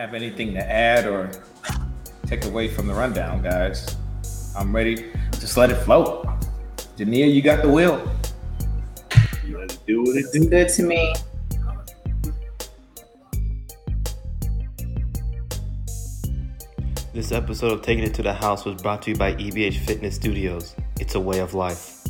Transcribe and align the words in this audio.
have 0.00 0.14
anything 0.14 0.54
to 0.54 0.60
add 0.60 1.06
or 1.06 1.30
take 2.26 2.46
away 2.46 2.68
from 2.68 2.86
the 2.86 2.94
rundown, 2.94 3.42
guys. 3.42 3.96
I'm 4.56 4.74
ready. 4.74 5.12
Just 5.32 5.58
let 5.58 5.68
it 5.68 5.74
flow. 5.74 6.22
Jania, 6.96 7.30
you 7.30 7.42
got 7.42 7.60
the 7.60 7.68
wheel. 7.68 8.10
Let 9.50 9.72
it 9.72 9.78
do 9.86 10.00
what 10.02 10.16
it 10.16 10.24
It's 10.32 10.46
good 10.46 10.68
to 10.70 10.82
me. 10.84 11.14
This 17.12 17.30
episode 17.30 17.72
of 17.72 17.82
Taking 17.82 18.04
It 18.04 18.14
to 18.14 18.22
the 18.22 18.32
House 18.32 18.64
was 18.64 18.80
brought 18.80 19.02
to 19.02 19.10
you 19.10 19.16
by 19.16 19.34
EBH 19.34 19.84
Fitness 19.84 20.14
Studios. 20.14 20.76
It's 20.98 21.14
a 21.14 21.20
way 21.20 21.40
of 21.40 21.52
life. 21.52 22.06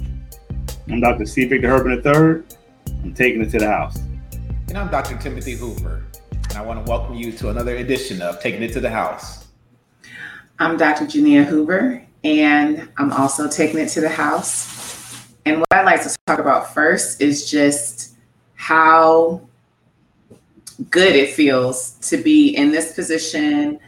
I'm 0.88 1.00
Dr. 1.00 1.26
C. 1.26 1.44
Victor 1.44 1.68
Herban 1.68 2.06
III. 2.06 2.56
I'm 3.02 3.14
taking 3.14 3.40
it 3.42 3.50
to 3.50 3.58
the 3.58 3.68
house. 3.68 3.96
And 4.68 4.78
I'm 4.78 4.90
Dr. 4.92 5.18
Timothy 5.18 5.56
Hoover. 5.56 6.04
And 6.50 6.58
I 6.58 6.62
want 6.62 6.84
to 6.84 6.90
welcome 6.90 7.14
you 7.14 7.30
to 7.30 7.50
another 7.50 7.76
edition 7.76 8.20
of 8.20 8.40
Taking 8.40 8.64
It 8.64 8.72
to 8.72 8.80
the 8.80 8.90
House. 8.90 9.46
I'm 10.58 10.76
Dr. 10.76 11.04
Jania 11.04 11.44
Hoover, 11.44 12.04
and 12.24 12.88
I'm 12.96 13.12
also 13.12 13.48
taking 13.48 13.78
it 13.78 13.88
to 13.90 14.00
the 14.00 14.08
house. 14.08 15.28
And 15.46 15.60
what 15.60 15.68
I'd 15.70 15.84
like 15.84 16.02
to 16.02 16.16
talk 16.26 16.40
about 16.40 16.74
first 16.74 17.20
is 17.20 17.48
just 17.48 18.16
how 18.56 19.42
good 20.90 21.14
it 21.14 21.34
feels 21.34 21.92
to 22.08 22.16
be 22.16 22.48
in 22.48 22.72
this 22.72 22.94
position 22.94 23.78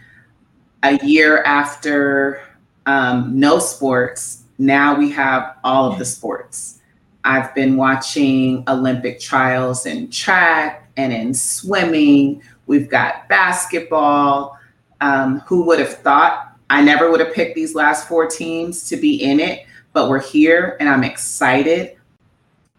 a 0.85 1.05
year 1.05 1.43
after 1.43 2.43
um, 2.87 3.41
no 3.41 3.59
sports. 3.59 4.45
Now 4.59 4.97
we 4.97 5.10
have 5.10 5.57
all 5.65 5.91
of 5.91 5.99
the 5.99 6.05
sports. 6.05 6.79
I've 7.24 7.52
been 7.57 7.77
watching 7.77 8.63
Olympic 8.68 9.18
trials 9.18 9.85
in 9.85 10.10
track 10.10 10.83
and 10.96 11.13
in 11.13 11.35
swimming. 11.35 12.43
We've 12.66 12.88
got 12.88 13.29
basketball. 13.29 14.59
Um, 15.01 15.41
who 15.41 15.65
would 15.65 15.80
have 15.80 15.99
thought? 15.99 16.57
I 16.71 16.80
never 16.80 17.10
would 17.10 17.21
have 17.21 17.35
picked 17.35 17.55
these 17.55 17.74
last 17.74 18.09
four 18.09 18.27
teams 18.27 18.88
to 18.88 18.96
be 18.96 19.23
in 19.23 19.41
it, 19.41 19.66
but 19.93 20.09
we're 20.09 20.23
here 20.23 20.77
and 20.80 20.88
I'm 20.88 21.05
excited. 21.05 21.96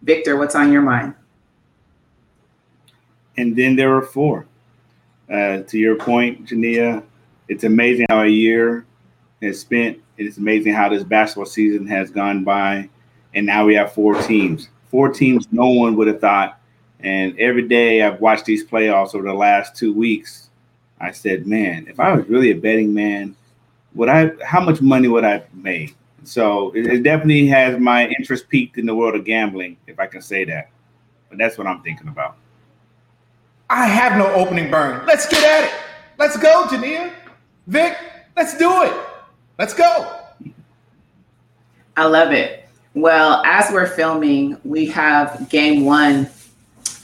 Victor, 0.02 0.36
what's 0.36 0.54
on 0.54 0.72
your 0.72 0.82
mind? 0.82 1.14
And 3.36 3.54
then 3.56 3.76
there 3.76 3.94
are 3.94 4.02
four. 4.02 4.46
Uh, 5.30 5.58
to 5.62 5.78
your 5.78 5.96
point, 5.96 6.46
Jania, 6.46 7.02
it's 7.48 7.64
amazing 7.64 8.06
how 8.08 8.22
a 8.22 8.26
year 8.26 8.84
has 9.42 9.60
spent. 9.60 10.00
It's 10.16 10.38
amazing 10.38 10.72
how 10.72 10.88
this 10.88 11.04
basketball 11.04 11.46
season 11.46 11.86
has 11.86 12.10
gone 12.10 12.44
by. 12.44 12.88
And 13.34 13.46
now 13.46 13.64
we 13.64 13.74
have 13.74 13.92
four 13.92 14.20
teams. 14.22 14.68
Four 14.90 15.08
teams 15.08 15.48
no 15.50 15.68
one 15.68 15.96
would 15.96 16.06
have 16.06 16.20
thought. 16.20 16.60
And 17.04 17.38
every 17.38 17.68
day 17.68 18.02
I've 18.02 18.20
watched 18.20 18.46
these 18.46 18.64
playoffs 18.64 19.14
over 19.14 19.24
the 19.24 19.34
last 19.34 19.76
two 19.76 19.92
weeks, 19.92 20.48
I 20.98 21.12
said, 21.12 21.46
man, 21.46 21.86
if 21.86 22.00
I 22.00 22.12
was 22.12 22.26
really 22.28 22.50
a 22.50 22.54
betting 22.54 22.94
man, 22.94 23.36
would 23.94 24.08
I 24.08 24.32
how 24.42 24.60
much 24.60 24.80
money 24.80 25.06
would 25.06 25.22
I 25.22 25.32
have 25.32 25.54
made? 25.54 25.94
So 26.24 26.70
it, 26.74 26.86
it 26.86 27.02
definitely 27.02 27.46
has 27.48 27.78
my 27.78 28.08
interest 28.08 28.48
piqued 28.48 28.78
in 28.78 28.86
the 28.86 28.94
world 28.94 29.14
of 29.14 29.26
gambling, 29.26 29.76
if 29.86 30.00
I 30.00 30.06
can 30.06 30.22
say 30.22 30.44
that. 30.46 30.70
But 31.28 31.36
that's 31.36 31.58
what 31.58 31.66
I'm 31.66 31.82
thinking 31.82 32.08
about. 32.08 32.36
I 33.68 33.86
have 33.86 34.16
no 34.16 34.32
opening 34.32 34.70
burn. 34.70 35.04
Let's 35.06 35.28
get 35.28 35.44
at 35.44 35.68
it. 35.68 35.80
Let's 36.18 36.38
go, 36.38 36.64
Jania. 36.68 37.12
Vic, 37.66 37.98
let's 38.34 38.56
do 38.56 38.82
it. 38.82 38.92
Let's 39.58 39.74
go. 39.74 40.20
I 41.96 42.06
love 42.06 42.32
it. 42.32 42.66
Well, 42.94 43.42
as 43.44 43.70
we're 43.70 43.88
filming, 43.88 44.56
we 44.64 44.86
have 44.86 45.48
game 45.50 45.84
one 45.84 46.30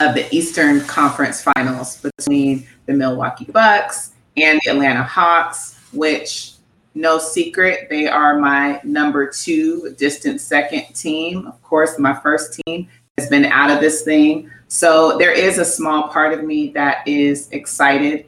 of 0.01 0.15
the 0.15 0.35
Eastern 0.35 0.81
Conference 0.81 1.43
Finals 1.43 2.01
between 2.01 2.67
the 2.87 2.95
Milwaukee 2.95 3.45
Bucks 3.45 4.13
and 4.37 4.59
the 4.65 4.71
Atlanta 4.71 5.03
Hawks, 5.03 5.79
which 5.93 6.55
no 6.95 7.19
secret, 7.19 7.89
they 7.89 8.09
are 8.09 8.39
my 8.39 8.81
number 8.83 9.31
two 9.31 9.95
distant 9.99 10.41
second 10.41 10.95
team. 10.95 11.47
Of 11.47 11.63
course, 11.63 11.99
my 11.99 12.15
first 12.15 12.61
team 12.67 12.89
has 13.19 13.29
been 13.29 13.45
out 13.45 13.71
of 13.71 13.81
this 13.81 14.03
thing. 14.03 14.51
So 14.69 15.19
there 15.19 15.33
is 15.33 15.59
a 15.59 15.65
small 15.65 16.09
part 16.09 16.33
of 16.33 16.45
me 16.45 16.71
that 16.71 17.07
is 17.07 17.49
excited 17.53 18.27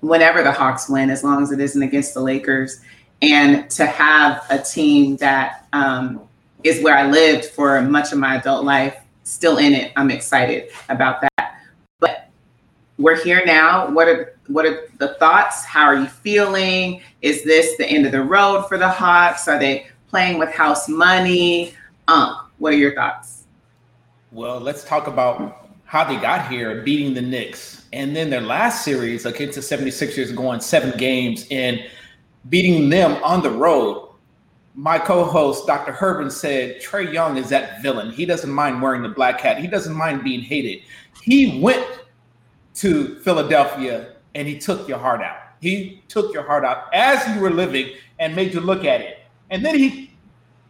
whenever 0.00 0.42
the 0.42 0.52
Hawks 0.52 0.88
win, 0.88 1.08
as 1.10 1.24
long 1.24 1.42
as 1.42 1.52
it 1.52 1.60
isn't 1.60 1.82
against 1.82 2.14
the 2.14 2.20
Lakers. 2.20 2.80
And 3.22 3.70
to 3.70 3.86
have 3.86 4.44
a 4.50 4.58
team 4.58 5.16
that 5.18 5.66
um, 5.72 6.20
is 6.64 6.82
where 6.82 6.96
I 6.96 7.08
lived 7.08 7.46
for 7.46 7.80
much 7.80 8.12
of 8.12 8.18
my 8.18 8.36
adult 8.36 8.64
life 8.64 8.96
still 9.26 9.58
in 9.58 9.74
it, 9.74 9.92
I'm 9.96 10.10
excited 10.10 10.70
about 10.88 11.20
that. 11.20 11.60
But 11.98 12.30
we're 12.98 13.22
here 13.22 13.44
now. 13.44 13.90
What 13.90 14.08
are 14.08 14.38
what 14.46 14.64
are 14.64 14.88
the 14.98 15.14
thoughts? 15.14 15.64
How 15.64 15.84
are 15.84 15.96
you 15.96 16.06
feeling? 16.06 17.02
Is 17.20 17.42
this 17.44 17.76
the 17.76 17.86
end 17.86 18.06
of 18.06 18.12
the 18.12 18.22
road 18.22 18.68
for 18.68 18.78
the 18.78 18.88
Hawks? 18.88 19.48
Are 19.48 19.58
they 19.58 19.88
playing 20.08 20.38
with 20.38 20.50
house 20.50 20.88
money? 20.88 21.74
Um, 22.06 22.48
what 22.58 22.72
are 22.72 22.76
your 22.76 22.94
thoughts? 22.94 23.44
Well, 24.30 24.60
let's 24.60 24.84
talk 24.84 25.08
about 25.08 25.68
how 25.84 26.04
they 26.04 26.16
got 26.16 26.48
here, 26.48 26.82
beating 26.82 27.12
the 27.14 27.22
Knicks. 27.22 27.86
And 27.92 28.14
then 28.14 28.30
their 28.30 28.40
last 28.40 28.84
series 28.84 29.26
against 29.26 29.54
the 29.56 29.60
76ers, 29.76 30.34
going 30.34 30.60
seven 30.60 30.96
games 30.98 31.46
and 31.50 31.84
beating 32.48 32.88
them 32.88 33.22
on 33.24 33.42
the 33.42 33.50
road. 33.50 34.08
My 34.78 34.98
co 34.98 35.24
host, 35.24 35.66
Dr. 35.66 35.92
Herban, 35.92 36.30
said 36.30 36.82
Trae 36.82 37.10
Young 37.10 37.38
is 37.38 37.48
that 37.48 37.80
villain. 37.80 38.12
He 38.12 38.26
doesn't 38.26 38.50
mind 38.50 38.82
wearing 38.82 39.02
the 39.02 39.08
black 39.08 39.40
hat, 39.40 39.58
he 39.58 39.66
doesn't 39.66 39.94
mind 39.94 40.22
being 40.22 40.42
hated. 40.42 40.82
He 41.22 41.58
went 41.60 41.86
to 42.74 43.14
Philadelphia 43.20 44.12
and 44.34 44.46
he 44.46 44.58
took 44.58 44.86
your 44.86 44.98
heart 44.98 45.22
out. 45.22 45.38
He 45.62 46.02
took 46.08 46.34
your 46.34 46.42
heart 46.42 46.62
out 46.62 46.92
as 46.92 47.26
you 47.34 47.40
were 47.40 47.50
living 47.50 47.90
and 48.18 48.36
made 48.36 48.52
you 48.52 48.60
look 48.60 48.84
at 48.84 49.00
it. 49.00 49.20
And 49.50 49.64
then 49.64 49.78
he 49.78 50.10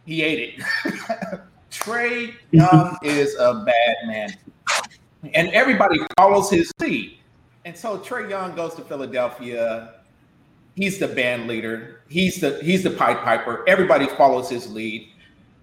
he 0.05 0.21
ate 0.23 0.55
it. 0.85 1.41
Trae 1.71 2.33
Young 2.51 2.97
is 3.03 3.35
a 3.35 3.65
bad 3.65 3.95
man. 4.07 4.33
And 5.33 5.49
everybody 5.49 5.99
follows 6.17 6.49
his 6.49 6.71
lead. 6.79 7.17
And 7.65 7.75
so 7.75 7.97
Trae 7.97 8.29
Young 8.29 8.55
goes 8.55 8.73
to 8.75 8.81
Philadelphia. 8.83 9.95
He's 10.77 10.99
the 10.99 11.07
band 11.07 11.47
leader. 11.47 12.03
He's 12.07 12.39
the 12.39 12.59
he's 12.61 12.83
the 12.83 12.91
pipe 12.91 13.23
piper. 13.23 13.67
Everybody 13.67 14.05
follows 14.09 14.47
his 14.47 14.71
lead. 14.71 15.09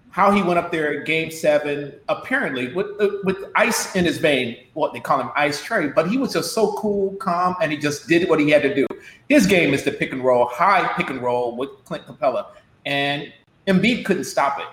How 0.09 0.29
he 0.29 0.43
went 0.43 0.59
up 0.59 0.73
there 0.73 0.99
at 0.99 1.05
game 1.05 1.31
seven, 1.31 1.93
apparently 2.09 2.73
with 2.73 2.87
uh, 2.99 3.07
with 3.23 3.37
ice 3.55 3.95
in 3.95 4.03
his 4.03 4.17
vein, 4.17 4.57
what 4.73 4.91
they 4.91 4.99
call 4.99 5.21
him 5.21 5.29
Ice 5.37 5.65
Trae, 5.65 5.95
but 5.95 6.09
he 6.09 6.17
was 6.17 6.33
just 6.33 6.53
so 6.53 6.73
cool, 6.73 7.15
calm, 7.15 7.55
and 7.61 7.71
he 7.71 7.77
just 7.77 8.09
did 8.09 8.27
what 8.29 8.41
he 8.41 8.49
had 8.49 8.61
to 8.63 8.75
do. 8.75 8.85
His 9.29 9.47
game 9.47 9.73
is 9.73 9.85
the 9.85 9.91
pick 9.93 10.11
and 10.11 10.21
roll, 10.21 10.47
high 10.47 10.85
pick 10.97 11.09
and 11.09 11.21
roll 11.21 11.55
with 11.55 11.69
Clint 11.85 12.05
Capela. 12.05 12.47
And 12.85 13.31
Embiid 13.67 14.03
couldn't 14.03 14.25
stop 14.25 14.59
it. 14.59 14.67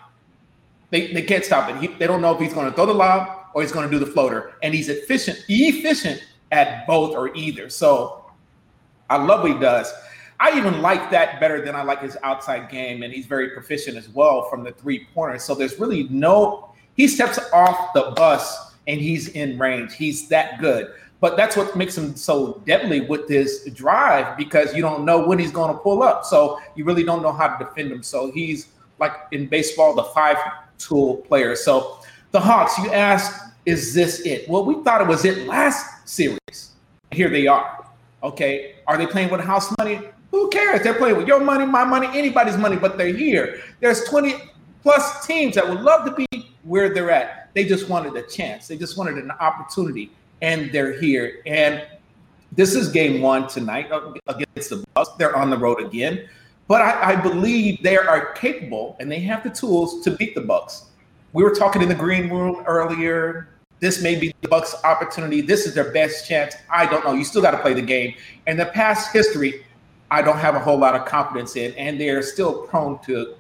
They, 0.91 1.13
they 1.13 1.23
can't 1.23 1.45
stop 1.45 1.71
it. 1.71 1.77
He, 1.77 1.87
they 1.87 2.09
don't 2.09 2.21
know 2.21 2.35
if 2.35 2.41
he's 2.41 2.53
going 2.53 2.69
to 2.69 2.75
throw 2.75 2.87
the 2.87 2.95
lob 2.95 3.47
or 3.55 3.63
he's 3.63 3.71
going 3.71 3.89
to 3.89 3.97
do 3.97 4.05
the 4.05 4.11
floater. 4.11 4.55
And 4.65 4.75
he's 4.75 4.89
efficient, 4.89 5.39
efficient 5.49 6.21
at 6.51 6.85
both 6.89 7.15
or 7.15 7.33
either. 7.37 7.71
So 7.71 8.25
I 9.09 9.23
love 9.23 9.43
what 9.43 9.53
he 9.53 9.59
does. 9.59 9.93
I 10.43 10.59
even 10.59 10.83
like 10.83 11.09
that 11.13 11.39
better 11.39 11.65
than 11.65 11.77
I 11.77 11.85
like 11.85 12.03
his 12.03 12.19
outside 12.25 12.69
game, 12.69 13.05
and 13.05 13.13
he's 13.13 13.27
very 13.27 13.51
proficient 13.51 13.97
as 13.97 14.09
well 14.09 14.51
from 14.51 14.65
the 14.65 14.73
three 14.73 15.07
pointers. 15.15 15.45
So 15.45 15.55
there's 15.55 15.79
really 15.79 16.09
no, 16.11 16.75
he 16.97 17.07
steps 17.07 17.39
off 17.53 17.95
the 17.95 18.13
bus 18.17 18.75
and 18.89 19.01
he's 19.01 19.29
in 19.29 19.57
range. 19.57 19.95
He's 19.95 20.27
that 20.31 20.61
good. 20.61 20.95
But 21.21 21.37
that's 21.37 21.57
what 21.57 21.77
makes 21.77 21.97
him 21.97 22.17
so 22.17 22.61
deadly 22.67 23.03
with 23.03 23.29
this 23.29 23.71
drive 23.71 24.37
because 24.37 24.75
you 24.75 24.83
don't 24.83 25.05
know 25.05 25.25
when 25.25 25.39
he's 25.39 25.53
going 25.53 25.73
to 25.73 25.79
pull 25.79 26.03
up. 26.03 26.25
So 26.25 26.59
you 26.75 26.85
really 26.85 27.05
don't 27.05 27.23
know 27.23 27.33
how 27.33 27.57
to 27.57 27.65
defend 27.65 27.93
him. 27.93 28.03
So 28.03 28.33
he's 28.33 28.67
like 28.99 29.13
in 29.31 29.47
baseball, 29.47 29.95
the 29.95 30.03
five 30.03 30.39
tool 30.77 31.19
player. 31.19 31.55
So 31.55 32.01
the 32.33 32.41
Hawks, 32.41 32.77
you 32.79 32.91
asked, 32.91 33.41
is 33.65 33.95
this 33.95 34.27
it? 34.27 34.49
Well, 34.49 34.65
we 34.65 34.83
thought 34.83 35.03
it 35.03 35.07
was 35.07 35.25
it 35.25 35.47
last 35.47 36.09
series. 36.09 36.73
Here 37.13 37.29
they 37.29 37.47
are. 37.47 37.87
Okay. 38.25 38.75
Are 38.89 38.99
they 38.99 39.07
playing 39.07 39.31
with 39.31 39.41
house 39.41 39.73
money? 39.79 40.01
Who 40.33 40.49
cares? 40.49 40.83
They're 40.83 40.95
playing 40.95 41.19
with 41.19 41.29
your 41.29 41.41
money, 41.41 41.67
my 41.67 41.85
money, 41.85 42.09
anybody's 42.13 42.57
money, 42.57 42.77
but 42.77 42.99
they're 42.99 43.15
here. 43.15 43.61
There's 43.81 44.05
20 44.05 44.35
plus 44.83 45.27
teams 45.27 45.55
that 45.55 45.69
would 45.69 45.81
love 45.81 46.05
to 46.07 46.13
be 46.13 46.27
where 46.65 46.93
they're 46.93 47.11
at. 47.11 47.51
They 47.55 47.65
just 47.65 47.89
wanted 47.89 48.17
a 48.17 48.23
chance. 48.23 48.67
They 48.67 48.79
just 48.79 48.97
wanted 48.97 49.19
an 49.19 49.31
opportunity, 49.31 50.11
and 50.41 50.73
they're 50.73 50.99
here. 50.99 51.43
And 51.45 51.87
this 52.51 52.75
is 52.75 52.89
game 52.89 53.21
one 53.21 53.47
tonight 53.47 53.93
uh, 53.93 54.13
against 54.27 54.71
the 54.71 54.85
Bucks. 54.95 55.11
They're 55.19 55.37
on 55.37 55.51
the 55.51 55.59
road 55.59 55.81
again, 55.83 56.29
but 56.67 56.81
I, 56.81 57.13
I 57.13 57.17
believe 57.17 57.83
they 57.83 57.99
are 57.99 58.33
capable 58.33 58.97
and 59.01 59.13
they 59.13 59.21
have 59.21 59.43
the 59.43 59.51
tools 59.51 60.03
to 60.05 60.11
beat 60.11 60.35
the 60.35 60.41
Bucks. 60.41 60.87
We 61.35 61.45
were 61.45 61.55
talking 61.55 61.83
in 61.83 61.89
the 61.89 61.95
green 61.95 62.31
room 62.31 62.63
earlier. 62.67 63.49
This 63.81 64.03
may 64.03 64.19
be 64.19 64.35
the 64.43 64.49
Bucks' 64.49 64.75
opportunity. 64.85 65.41
This 65.41 65.67
is 65.67 65.75
their 65.75 65.93
best 65.93 66.29
chance. 66.29 66.55
I 66.71 66.87
don't 66.87 67.05
know. 67.05 67.15
You 67.15 67.25
still 67.25 67.43
got 67.43 67.53
to 67.53 67.59
play 67.59 67.75
the 67.75 67.83
game. 67.83 68.15
And 68.47 68.59
the 68.61 68.67
past 68.67 69.13
history, 69.13 69.65
I 70.13 70.21
don't 70.21 70.37
have 70.37 70.55
a 70.55 70.61
whole 70.61 70.77
lot 70.77 70.95
of 70.95 71.07
confidence 71.07 71.57
in, 71.57 71.73
and 71.73 71.99
they're 71.99 72.21
still 72.21 72.67
prone 72.67 72.99
to 73.05 73.35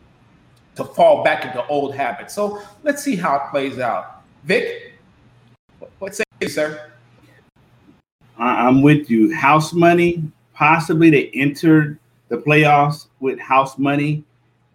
to 0.75 0.85
fall 0.85 1.23
back 1.23 1.45
into 1.45 1.63
old 1.67 1.95
habits. 1.95 2.35
So 2.35 2.63
let's 2.83 3.03
see 3.03 3.15
how 3.15 3.37
it 3.37 3.43
plays 3.51 3.79
out. 3.79 4.23
Vic, 4.45 4.95
what 5.99 6.15
say 6.15 6.25
you, 6.41 6.49
sir? 6.49 6.91
I'm 8.39 8.81
with 8.81 9.11
you. 9.11 9.35
House 9.35 9.75
money 9.75 10.23
possibly 10.55 11.11
they 11.11 11.27
entered 11.35 11.99
the 12.29 12.39
playoffs 12.39 13.09
with 13.21 13.39
house 13.39 13.77
money, 13.77 14.25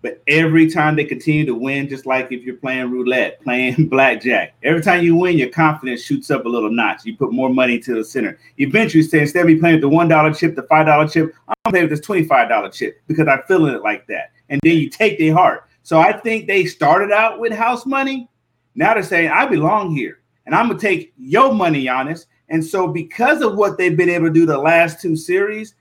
but 0.08 0.22
every 0.28 0.70
time 0.70 0.96
they 0.96 1.04
continue 1.04 1.46
to 1.46 1.54
win, 1.54 1.90
just 1.90 2.06
like 2.06 2.32
if 2.32 2.44
you're 2.44 2.56
playing 2.56 2.90
roulette, 2.92 3.42
playing 3.44 3.90
blackjack, 3.90 4.56
every 4.64 4.82
time 4.82 5.04
you 5.04 5.18
win, 5.18 5.38
your 5.38 5.50
confidence 5.50 6.02
shoots 6.02 6.32
up 6.32 6.46
a 6.46 6.50
little 6.50 6.72
notch. 6.72 7.04
You 7.04 7.18
put 7.18 7.34
more 7.34 7.50
money 7.50 7.78
to 7.80 7.96
the 7.96 8.06
center. 8.06 8.40
Eventually, 8.58 9.04
say 9.04 9.20
instead 9.20 9.42
of 9.42 9.48
me 9.48 9.56
playing 9.56 9.76
with 9.76 9.82
the 9.82 9.90
one 9.90 10.08
dollar 10.08 10.34
chip, 10.34 10.56
the 10.56 10.64
five 10.64 10.86
dollar 10.86 11.10
chip, 11.10 11.36
I'm 11.50 11.72
playing 11.72 11.90
with 11.90 11.98
this 11.98 12.06
twenty 12.06 12.24
five 12.24 12.48
dollar 12.48 12.70
chip 12.70 13.02
because 13.08 13.28
I'm 13.28 13.42
feeling 13.50 13.76
it 13.76 13.84
like 13.84 14.08
that. 14.08 14.32
And 14.48 14.62
then 14.64 14.78
you 14.78 14.90
take 14.90 15.20
their 15.20 15.34
heart. 15.34 15.66
So 15.84 16.00
I 16.00 16.14
think 16.14 16.48
they 16.48 16.64
started 16.66 17.12
out 17.12 17.40
with 17.42 17.52
house 17.52 17.86
money. 17.86 18.30
Now 18.76 18.94
they're 18.94 19.04
saying 19.04 19.30
I 19.30 19.46
belong 19.46 19.94
here, 19.94 20.20
and 20.46 20.56
I'm 20.56 20.70
gonna 20.70 20.80
take 20.80 21.14
your 21.18 21.54
money, 21.54 21.84
Giannis. 21.84 22.28
And 22.48 22.64
so 22.64 22.88
because 22.88 23.42
of 23.42 23.56
what 23.56 23.78
they've 23.78 23.98
been 23.98 24.10
able 24.10 24.28
to 24.28 24.34
do 24.34 24.46
the 24.46 24.58
last 24.58 25.02
two 25.02 25.18
series, 25.18 25.76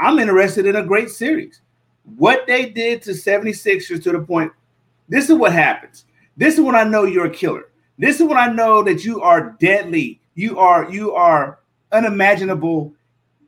I'm 0.00 0.18
interested 0.18 0.66
in 0.66 0.74
a 0.74 0.82
great 0.82 1.10
series. 1.10 1.61
What 2.04 2.46
they 2.46 2.70
did 2.70 3.02
to 3.02 3.10
76ers 3.10 4.02
to 4.02 4.12
the 4.12 4.20
point, 4.20 4.52
this 5.08 5.30
is 5.30 5.36
what 5.36 5.52
happens. 5.52 6.04
This 6.36 6.54
is 6.54 6.60
when 6.60 6.74
I 6.74 6.84
know 6.84 7.04
you're 7.04 7.26
a 7.26 7.30
killer. 7.30 7.68
This 7.98 8.20
is 8.20 8.26
when 8.26 8.38
I 8.38 8.48
know 8.48 8.82
that 8.82 9.04
you 9.04 9.20
are 9.20 9.56
deadly. 9.60 10.20
You 10.34 10.58
are 10.58 10.90
you 10.90 11.12
are 11.12 11.60
unimaginable, 11.92 12.92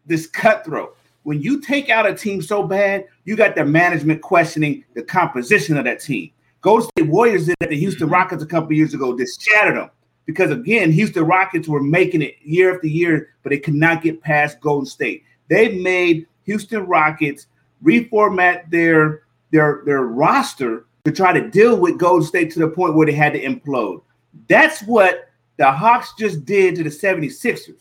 this 0.07 0.27
cutthroat. 0.27 0.97
When 1.23 1.41
you 1.41 1.61
take 1.61 1.89
out 1.89 2.07
a 2.07 2.15
team 2.15 2.43
so 2.43 2.63
bad, 2.63 3.07
you 3.25 3.37
got 3.37 3.55
the 3.55 3.65
management 3.65 4.21
questioning 4.21 4.85
the 4.95 5.03
composition 5.03 5.79
of 5.79 5.85
that 5.85 6.01
team. 6.01 6.31
Golden 6.61 6.89
State 6.89 7.09
Warriors 7.09 7.47
did 7.47 7.57
at 7.63 7.71
the 7.71 7.79
Houston 7.79 8.07
mm-hmm. 8.07 8.15
Rockets 8.15 8.43
a 8.43 8.47
couple 8.47 8.73
years 8.75 8.95
ago, 8.95 9.17
just 9.17 9.43
shattered 9.43 9.77
them 9.77 9.91
because 10.27 10.51
again, 10.51 10.93
Houston 10.93 11.25
Rockets 11.25 11.69
were 11.69 11.83
making 11.83 12.23
it 12.23 12.37
year 12.43 12.75
after 12.75 12.87
year, 12.87 13.31
but 13.43 13.51
they 13.51 13.59
could 13.59 13.75
not 13.75 14.03
get 14.03 14.23
past 14.23 14.61
Golden 14.61 14.87
State. 14.87 15.25
They 15.49 15.79
made 15.79 16.27
Houston 16.45 16.87
Rockets 16.87 17.47
reformat 17.85 18.71
their 18.71 19.23
their 19.51 19.83
their 19.85 20.03
roster 20.03 20.87
to 21.05 21.13
try 21.13 21.33
to 21.33 21.51
deal 21.51 21.77
with 21.77 21.99
Golden 21.99 22.27
State 22.27 22.51
to 22.53 22.61
the 22.61 22.69
point 22.69 22.95
where 22.95 23.07
they 23.07 23.13
had 23.13 23.35
to 23.35 23.43
implode. 23.43 24.03
That's 24.49 24.83
what 24.83 25.29
the 25.59 25.71
Hawks 25.71 26.15
just 26.19 26.45
did 26.45 26.77
to 26.77 26.83
the 26.83 26.91
76ers. 26.91 27.77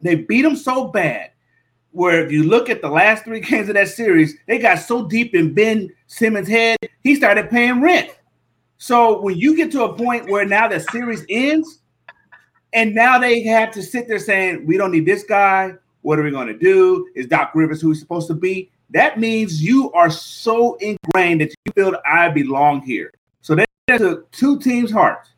They 0.00 0.14
beat 0.14 0.42
them 0.42 0.56
so 0.56 0.88
bad 0.88 1.30
where 1.92 2.24
if 2.24 2.30
you 2.30 2.44
look 2.44 2.70
at 2.70 2.80
the 2.80 2.88
last 2.88 3.24
three 3.24 3.40
games 3.40 3.68
of 3.68 3.74
that 3.74 3.88
series, 3.88 4.36
they 4.46 4.58
got 4.58 4.78
so 4.78 5.06
deep 5.06 5.34
in 5.34 5.52
Ben 5.52 5.90
Simmons' 6.06 6.48
head, 6.48 6.78
he 7.02 7.14
started 7.14 7.50
paying 7.50 7.80
rent. 7.80 8.10
So 8.78 9.20
when 9.20 9.36
you 9.36 9.56
get 9.56 9.70
to 9.72 9.84
a 9.84 9.94
point 9.94 10.30
where 10.30 10.46
now 10.46 10.68
the 10.68 10.80
series 10.80 11.24
ends, 11.28 11.80
and 12.72 12.94
now 12.94 13.18
they 13.18 13.42
have 13.42 13.72
to 13.72 13.82
sit 13.82 14.06
there 14.06 14.18
saying, 14.18 14.64
We 14.66 14.76
don't 14.76 14.92
need 14.92 15.04
this 15.04 15.24
guy. 15.24 15.74
What 16.02 16.18
are 16.18 16.22
we 16.22 16.30
going 16.30 16.46
to 16.46 16.56
do? 16.56 17.08
Is 17.14 17.26
Doc 17.26 17.52
Rivers 17.54 17.80
who 17.82 17.88
he's 17.88 18.00
supposed 18.00 18.28
to 18.28 18.34
be? 18.34 18.70
That 18.92 19.18
means 19.20 19.62
you 19.62 19.92
are 19.92 20.10
so 20.10 20.74
ingrained 20.76 21.40
that 21.40 21.54
you 21.64 21.72
feel 21.72 21.96
I 22.04 22.28
belong 22.28 22.82
here. 22.82 23.12
So 23.40 23.54
that 23.54 23.68
a 23.88 24.22
two 24.32 24.58
teams' 24.58 24.90
hearts. 24.90 25.30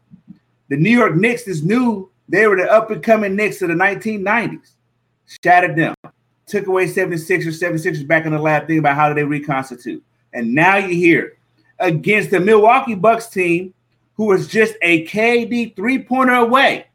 The 0.69 0.77
New 0.77 0.91
York 0.91 1.17
Knicks 1.17 1.47
is 1.47 1.63
new. 1.63 2.11
They 2.29 2.47
were 2.47 2.57
the 2.57 2.71
up 2.71 2.91
and 2.91 3.03
coming 3.03 3.37
Knicks 3.37 3.61
of 3.63 3.69
the 3.69 3.75
1990s. 3.75 4.73
Shattered 5.45 5.77
them. 5.77 5.95
Took 6.47 6.67
away 6.67 6.87
76ers, 6.87 7.61
76ers 7.61 8.07
back 8.07 8.27
in 8.27 8.33
the 8.33 8.39
lab, 8.39 8.63
thinking 8.63 8.79
about 8.79 8.97
how 8.97 9.09
do 9.09 9.15
they 9.15 9.25
reconstitute. 9.25 10.03
And 10.33 10.55
now 10.55 10.77
you're 10.77 10.91
here 10.91 11.39
against 11.79 12.31
the 12.31 12.41
Milwaukee 12.41 12.95
Bucks 12.95 13.27
team, 13.27 13.75
who 14.15 14.27
was 14.27 14.49
just 14.49 14.75
a 14.83 15.07
KD 15.07 15.77
three 15.77 16.03
pointer 16.03 16.35
away 16.35 16.87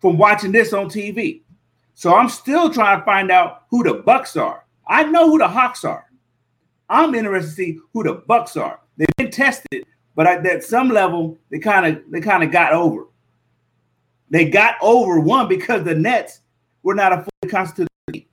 from 0.00 0.18
watching 0.18 0.52
this 0.52 0.72
on 0.72 0.86
TV. 0.86 1.42
So 1.94 2.14
I'm 2.14 2.28
still 2.28 2.70
trying 2.72 2.98
to 2.98 3.04
find 3.04 3.30
out 3.30 3.64
who 3.70 3.84
the 3.84 3.94
Bucks 3.94 4.36
are. 4.36 4.61
I 4.86 5.04
know 5.04 5.30
who 5.30 5.38
the 5.38 5.48
Hawks 5.48 5.84
are. 5.84 6.06
I'm 6.88 7.14
interested 7.14 7.48
to 7.48 7.54
see 7.54 7.78
who 7.92 8.02
the 8.02 8.14
Bucks 8.14 8.56
are. 8.56 8.80
They've 8.96 9.08
been 9.16 9.30
tested, 9.30 9.86
but 10.14 10.26
at 10.26 10.62
some 10.62 10.88
level, 10.88 11.38
they 11.50 11.58
kind 11.58 11.86
of 11.86 12.02
they 12.10 12.20
kind 12.20 12.42
of 12.42 12.50
got 12.50 12.72
over. 12.72 13.06
They 14.30 14.48
got 14.48 14.76
over 14.80 15.20
one 15.20 15.48
because 15.48 15.84
the 15.84 15.94
Nets 15.94 16.40
were 16.82 16.94
not 16.94 17.12
a 17.12 17.16
fully 17.18 17.50
constituted 17.50 17.88
team. 18.12 18.24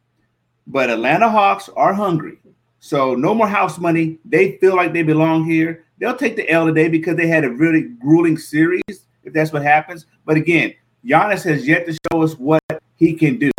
But 0.68 0.90
Atlanta 0.90 1.30
Hawks 1.30 1.70
are 1.76 1.94
hungry. 1.94 2.38
So 2.80 3.16
no 3.16 3.34
more 3.34 3.48
house 3.48 3.78
money. 3.78 4.20
They 4.24 4.58
feel 4.58 4.76
like 4.76 4.94
they 4.94 5.04
belong 5.04 5.46
here. 5.46 5.86
They'll 6.00 6.16
take 6.16 6.36
the 6.36 6.50
L 6.50 6.66
today 6.66 6.88
because 6.88 7.18
they 7.18 7.28
had 7.28 7.44
a 7.44 7.50
really 7.50 7.84
grueling 8.00 8.38
series, 8.38 8.82
if 9.24 9.34
that's 9.34 9.52
what 9.52 9.64
happens. 9.64 10.06
But 10.26 10.38
again, 10.38 10.74
Giannis 11.06 11.44
has 11.44 11.68
yet 11.68 11.86
to 11.88 11.98
show 12.12 12.24
us 12.24 12.36
what 12.36 12.64
he 12.96 13.14
can 13.14 13.38
do. 13.38 13.52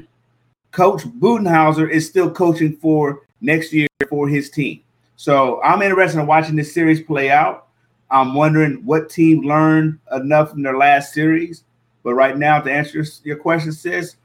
Coach 0.73 1.03
Budenholzer 1.03 1.91
is 1.91 2.07
still 2.07 2.31
coaching 2.31 2.77
for 2.77 3.23
next 3.41 3.73
year 3.73 3.89
for 4.09 4.29
his 4.29 4.51
team. 4.51 4.83
So 5.17 5.61
I'm 5.63 5.83
interested 5.83 6.21
in 6.21 6.27
watching 6.27 6.57
this 6.57 6.73
series 6.73 7.03
play 7.03 7.31
out. 7.31 7.67
I'm 8.11 8.35
wondering 8.35 8.85
what 8.85 9.11
team 9.11 9.43
learned 9.43 9.99
enough 10.13 10.55
in 10.55 10.63
their 10.63 10.77
last 10.77 11.13
series. 11.13 11.65
But 12.03 12.15
right 12.15 12.37
now, 12.37 12.61
to 12.61 12.73
answer 12.73 13.05
your 13.25 13.37
question, 13.37 13.73
sis, 13.73 14.17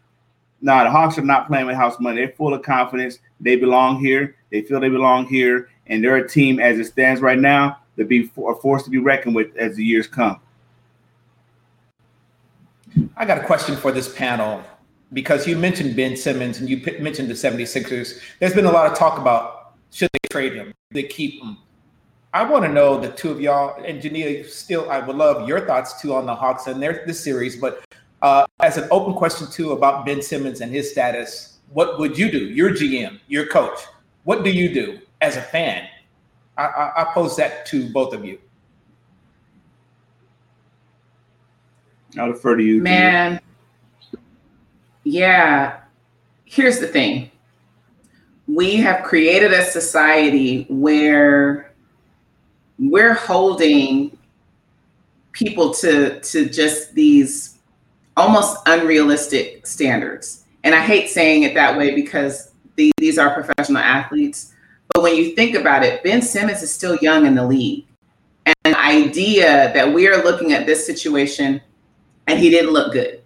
no, 0.62 0.74
nah, 0.74 0.84
the 0.86 0.92
Hawks 0.92 1.18
are 1.18 1.22
not 1.22 1.48
playing 1.48 1.68
with 1.68 1.76
house 1.76 2.00
money. 2.00 2.22
They're 2.22 2.36
full 2.36 2.54
of 2.54 2.64
confidence. 2.64 3.20
They 3.40 3.56
belong 3.56 4.00
here. 4.00 4.36
They 4.52 4.62
feel 4.62 4.80
they 4.80 4.90
belong 4.90 5.28
here, 5.28 5.70
and 5.88 6.04
they're 6.04 6.16
a 6.16 6.28
team 6.28 6.60
as 6.60 6.80
it 6.80 6.86
stands 6.86 7.22
right 7.22 7.38
now 7.38 7.80
that 7.98 8.08
be 8.08 8.32
are 8.44 8.56
forced 8.56 8.86
to 8.86 8.92
be 8.92 8.98
reckoned 8.98 9.36
with 9.36 9.56
as 9.58 9.76
the 9.76 9.84
years 9.84 10.08
come. 10.08 10.40
I 13.18 13.26
got 13.26 13.38
a 13.38 13.44
question 13.44 13.76
for 13.76 13.92
this 13.92 14.14
panel 14.14 14.64
because 15.16 15.48
you 15.48 15.58
mentioned 15.58 15.96
Ben 15.96 16.16
Simmons 16.18 16.60
and 16.60 16.70
you 16.70 16.82
p- 16.82 17.00
mentioned 17.00 17.30
the 17.30 17.34
76ers. 17.34 18.20
There's 18.40 18.54
been 18.54 18.66
a 18.66 18.72
lot 18.72 18.92
of 18.92 18.98
talk 18.98 19.18
about 19.18 19.72
should 19.90 20.10
they 20.12 20.28
trade 20.30 20.54
him, 20.54 20.74
they 20.92 21.04
keep 21.04 21.42
him. 21.42 21.58
I 22.34 22.44
want 22.44 22.66
to 22.66 22.70
know 22.70 23.00
the 23.00 23.12
two 23.12 23.32
of 23.32 23.40
y'all 23.40 23.82
and 23.82 24.02
Jania. 24.02 24.46
Still, 24.46 24.92
I 24.92 25.00
would 25.00 25.16
love 25.16 25.48
your 25.48 25.66
thoughts 25.66 26.02
too 26.02 26.14
on 26.14 26.26
the 26.26 26.36
Hawks 26.36 26.68
and 26.68 26.84
their 26.84 27.06
this 27.08 27.24
series. 27.24 27.56
But 27.56 27.86
uh, 28.22 28.46
as 28.60 28.76
an 28.76 28.90
open 28.92 29.14
question 29.14 29.50
too 29.50 29.72
about 29.72 30.06
Ben 30.06 30.22
Simmons 30.22 30.60
and 30.60 30.70
his 30.70 30.92
status, 30.92 31.60
what 31.70 31.98
would 31.98 32.18
you 32.18 32.30
do? 32.30 32.40
Your 32.40 32.72
GM, 32.72 33.22
your 33.30 33.48
coach. 33.48 33.80
What 34.26 34.44
do 34.44 34.50
you 34.50 34.74
do 34.74 35.00
as 35.22 35.38
a 35.38 35.42
fan? 35.42 35.88
I, 36.58 36.66
I, 36.66 37.02
I 37.02 37.14
pose 37.14 37.38
that 37.38 37.66
to 37.68 37.90
both 37.90 38.14
of 38.14 38.26
you. 38.26 38.38
I'll 42.18 42.34
defer 42.34 42.58
to 42.58 42.63
you. 42.63 42.82
Man, 42.82 43.39
yeah. 45.06 45.82
Here's 46.44 46.80
the 46.80 46.88
thing. 46.88 47.32
We 48.48 48.76
have 48.78 49.04
created 49.04 49.54
a 49.54 49.64
society 49.64 50.66
where 50.68 51.72
we're 52.78 53.14
holding 53.14 54.18
people 55.32 55.74
to 55.74 56.20
to 56.20 56.50
just 56.50 56.94
these 56.94 57.58
almost 58.18 58.58
unrealistic 58.66 59.66
standards. 59.66 60.44
And 60.64 60.74
i 60.74 60.82
hate 60.82 61.10
saying 61.10 61.44
it 61.44 61.54
that 61.54 61.78
way 61.78 61.94
because 61.94 62.52
the, 62.76 62.92
these 62.98 63.18
are 63.18 63.34
professional 63.34 63.82
athletes. 63.82 64.54
But 64.94 65.04
when 65.04 65.16
you 65.16 65.36
think 65.36 65.56
about 65.56 65.84
it 65.84 66.04
ben 66.04 66.22
simmons 66.22 66.62
is 66.62 66.74
still 66.74 66.98
young 66.98 67.26
in 67.26 67.36
the 67.36 67.46
league. 67.46 67.86
And 68.46 68.56
the 68.66 68.80
idea 68.80 69.72
that 69.74 69.94
we 69.94 70.08
are 70.08 70.24
looking 70.24 70.54
at 70.54 70.66
this 70.66 70.86
situation 70.86 71.62
and 72.28 72.40
he 72.40 72.50
didn't 72.50 72.72
look 72.72 72.94
good 72.94 73.22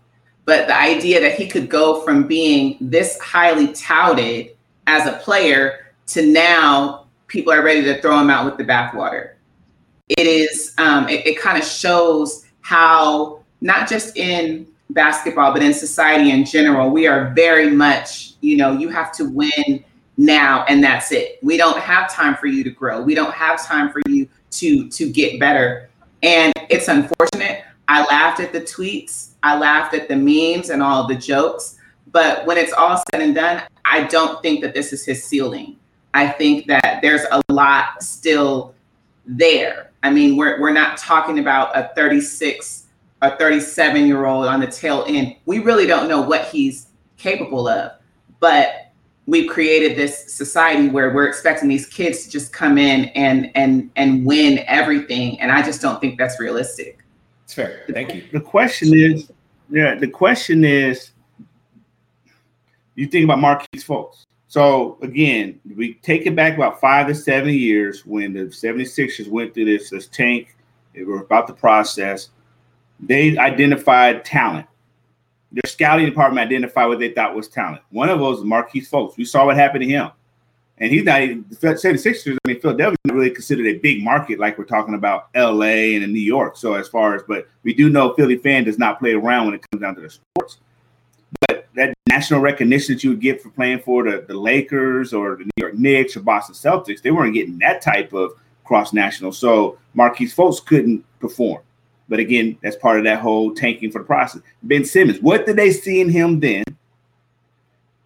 but 0.49 0.65
the 0.65 0.75
idea 0.75 1.21
that 1.21 1.35
he 1.35 1.47
could 1.47 1.69
go 1.69 2.01
from 2.01 2.25
being 2.25 2.75
this 2.81 3.19
highly 3.19 3.71
touted 3.71 4.57
as 4.87 5.05
a 5.05 5.11
player 5.19 5.91
to 6.07 6.25
now 6.25 7.05
people 7.27 7.53
are 7.53 7.61
ready 7.61 7.83
to 7.83 8.01
throw 8.01 8.19
him 8.19 8.31
out 8.31 8.45
with 8.45 8.57
the 8.57 8.63
bathwater. 8.63 9.33
It 10.07 10.25
is, 10.25 10.73
um, 10.79 11.07
it, 11.07 11.27
it 11.27 11.39
kind 11.39 11.55
of 11.55 11.63
shows 11.63 12.47
how, 12.61 13.43
not 13.61 13.87
just 13.87 14.17
in 14.17 14.65
basketball, 14.89 15.53
but 15.53 15.61
in 15.61 15.71
society 15.71 16.31
in 16.31 16.45
general, 16.45 16.89
we 16.89 17.05
are 17.05 17.31
very 17.35 17.69
much, 17.69 18.33
you 18.41 18.57
know, 18.57 18.71
you 18.71 18.89
have 18.89 19.11
to 19.17 19.25
win 19.25 19.85
now 20.17 20.65
and 20.67 20.83
that's 20.83 21.11
it. 21.11 21.37
We 21.43 21.57
don't 21.57 21.77
have 21.77 22.11
time 22.11 22.33
for 22.37 22.47
you 22.47 22.63
to 22.63 22.71
grow. 22.71 23.03
We 23.03 23.13
don't 23.13 23.35
have 23.35 23.63
time 23.63 23.91
for 23.91 24.01
you 24.07 24.27
to 24.49 24.89
to 24.89 25.11
get 25.11 25.39
better. 25.39 25.91
And 26.23 26.51
it's 26.71 26.87
unfortunate. 26.87 27.65
I 27.87 28.03
laughed 28.05 28.39
at 28.39 28.51
the 28.51 28.61
tweets 28.61 29.28
I 29.43 29.57
laughed 29.57 29.93
at 29.93 30.07
the 30.07 30.15
memes 30.15 30.69
and 30.69 30.81
all 30.81 31.07
the 31.07 31.15
jokes. 31.15 31.77
But 32.11 32.45
when 32.45 32.57
it's 32.57 32.73
all 32.73 33.01
said 33.11 33.21
and 33.21 33.35
done, 33.35 33.61
I 33.85 34.03
don't 34.05 34.41
think 34.41 34.61
that 34.61 34.73
this 34.73 34.93
is 34.93 35.05
his 35.05 35.23
ceiling. 35.23 35.77
I 36.13 36.27
think 36.27 36.67
that 36.67 36.99
there's 37.01 37.21
a 37.31 37.41
lot 37.51 38.01
still 38.01 38.73
there. 39.25 39.91
I 40.01 40.09
mean, 40.09 40.37
we're, 40.37 40.59
we're 40.59 40.73
not 40.73 40.97
talking 40.97 41.39
about 41.39 41.77
a 41.77 41.91
36 41.95 42.87
or 43.21 43.31
37 43.37 44.07
year 44.07 44.25
old 44.25 44.47
on 44.47 44.59
the 44.59 44.67
tail 44.67 45.05
end. 45.07 45.35
We 45.45 45.59
really 45.59 45.85
don't 45.85 46.07
know 46.07 46.21
what 46.21 46.45
he's 46.47 46.87
capable 47.17 47.67
of. 47.67 47.91
But 48.39 48.91
we've 49.29 49.49
created 49.49 49.97
this 49.97 50.33
society 50.33 50.89
where 50.89 51.13
we're 51.13 51.27
expecting 51.27 51.69
these 51.69 51.85
kids 51.85 52.25
to 52.25 52.31
just 52.31 52.51
come 52.51 52.77
in 52.77 53.05
and 53.09 53.51
and 53.55 53.91
and 53.95 54.25
win 54.25 54.63
everything. 54.67 55.39
And 55.39 55.51
I 55.51 55.61
just 55.61 55.81
don't 55.81 56.01
think 56.01 56.17
that's 56.17 56.39
realistic. 56.39 56.99
It's 57.49 57.55
fair. 57.55 57.81
Thank 57.91 58.13
you. 58.13 58.23
The 58.31 58.41
question 58.41 58.93
is, 58.93 59.31
yeah, 59.71 59.95
the 59.95 60.07
question 60.07 60.63
is, 60.63 61.13
you 62.93 63.07
think 63.07 63.23
about 63.23 63.39
Markelle 63.39 63.67
Fultz. 63.73 64.25
So 64.47 64.99
again, 65.01 65.59
we 65.75 65.95
take 65.95 66.27
it 66.27 66.35
back 66.35 66.53
about 66.53 66.79
five 66.79 67.07
to 67.07 67.15
seven 67.15 67.51
years 67.51 68.05
when 68.05 68.33
the 68.33 68.41
76ers 68.41 69.27
went 69.29 69.55
through 69.55 69.65
this, 69.65 69.89
this 69.89 70.05
tank. 70.09 70.55
They 70.93 71.01
were 71.01 71.21
about 71.21 71.47
the 71.47 71.53
process. 71.53 72.29
They 72.99 73.35
identified 73.39 74.25
talent. 74.25 74.67
Their 75.51 75.67
scouting 75.67 76.05
department 76.05 76.45
identified 76.45 76.87
what 76.87 76.99
they 76.99 77.09
thought 77.09 77.33
was 77.33 77.47
talent. 77.47 77.81
One 77.89 78.09
of 78.09 78.19
those 78.19 78.41
was 78.41 78.45
Markelle 78.45 78.83
Fultz. 78.83 79.17
We 79.17 79.25
saw 79.25 79.47
what 79.47 79.55
happened 79.55 79.85
to 79.85 79.89
him. 79.89 80.11
And 80.81 80.91
he's 80.91 81.03
not 81.03 81.21
even 81.21 81.45
the 81.49 81.55
76ers. 81.55 82.37
I 82.45 82.47
mean, 82.47 82.61
Philadelphia 82.61 82.97
really 83.11 83.31
considered 83.31 83.67
a 83.67 83.77
big 83.79 84.01
market 84.01 84.39
like 84.39 84.57
we're 84.57 84.63
talking 84.63 84.93
about 84.93 85.27
LA 85.35 85.95
and 85.95 86.13
New 86.13 86.19
York. 86.19 86.55
So 86.55 86.73
as 86.75 86.87
far 86.87 87.15
as, 87.15 87.23
but 87.27 87.47
we 87.63 87.73
do 87.73 87.89
know 87.89 88.13
Philly 88.13 88.37
fan 88.37 88.63
does 88.63 88.79
not 88.79 88.99
play 88.99 89.13
around 89.13 89.47
when 89.47 89.55
it 89.55 89.65
comes 89.69 89.81
down 89.81 89.95
to 89.95 90.01
the 90.01 90.09
sports. 90.09 90.59
But 91.47 91.67
that 91.75 91.93
national 92.07 92.39
recognition 92.39 92.95
that 92.95 93.03
you 93.03 93.09
would 93.09 93.19
get 93.19 93.41
for 93.41 93.49
playing 93.49 93.79
for 93.79 94.09
the, 94.09 94.25
the 94.25 94.33
Lakers 94.33 95.13
or 95.13 95.35
the 95.35 95.43
New 95.43 95.51
York 95.57 95.73
Knicks 95.75 96.15
or 96.15 96.21
Boston 96.21 96.55
Celtics, 96.55 97.01
they 97.01 97.11
weren't 97.11 97.33
getting 97.33 97.59
that 97.59 97.81
type 97.81 98.13
of 98.13 98.31
cross 98.63 98.93
national. 98.93 99.33
So 99.33 99.77
Markelle 99.93 100.27
Fultz 100.27 100.65
couldn't 100.65 101.03
perform. 101.19 101.61
But 102.07 102.19
again, 102.19 102.57
that's 102.63 102.75
part 102.75 102.97
of 102.97 103.03
that 103.03 103.19
whole 103.19 103.53
tanking 103.53 103.91
for 103.91 103.99
the 103.99 104.05
process. 104.05 104.41
Ben 104.63 104.85
Simmons, 104.85 105.19
what 105.19 105.45
did 105.45 105.57
they 105.57 105.71
see 105.71 106.01
in 106.01 106.09
him 106.09 106.39
then? 106.39 106.63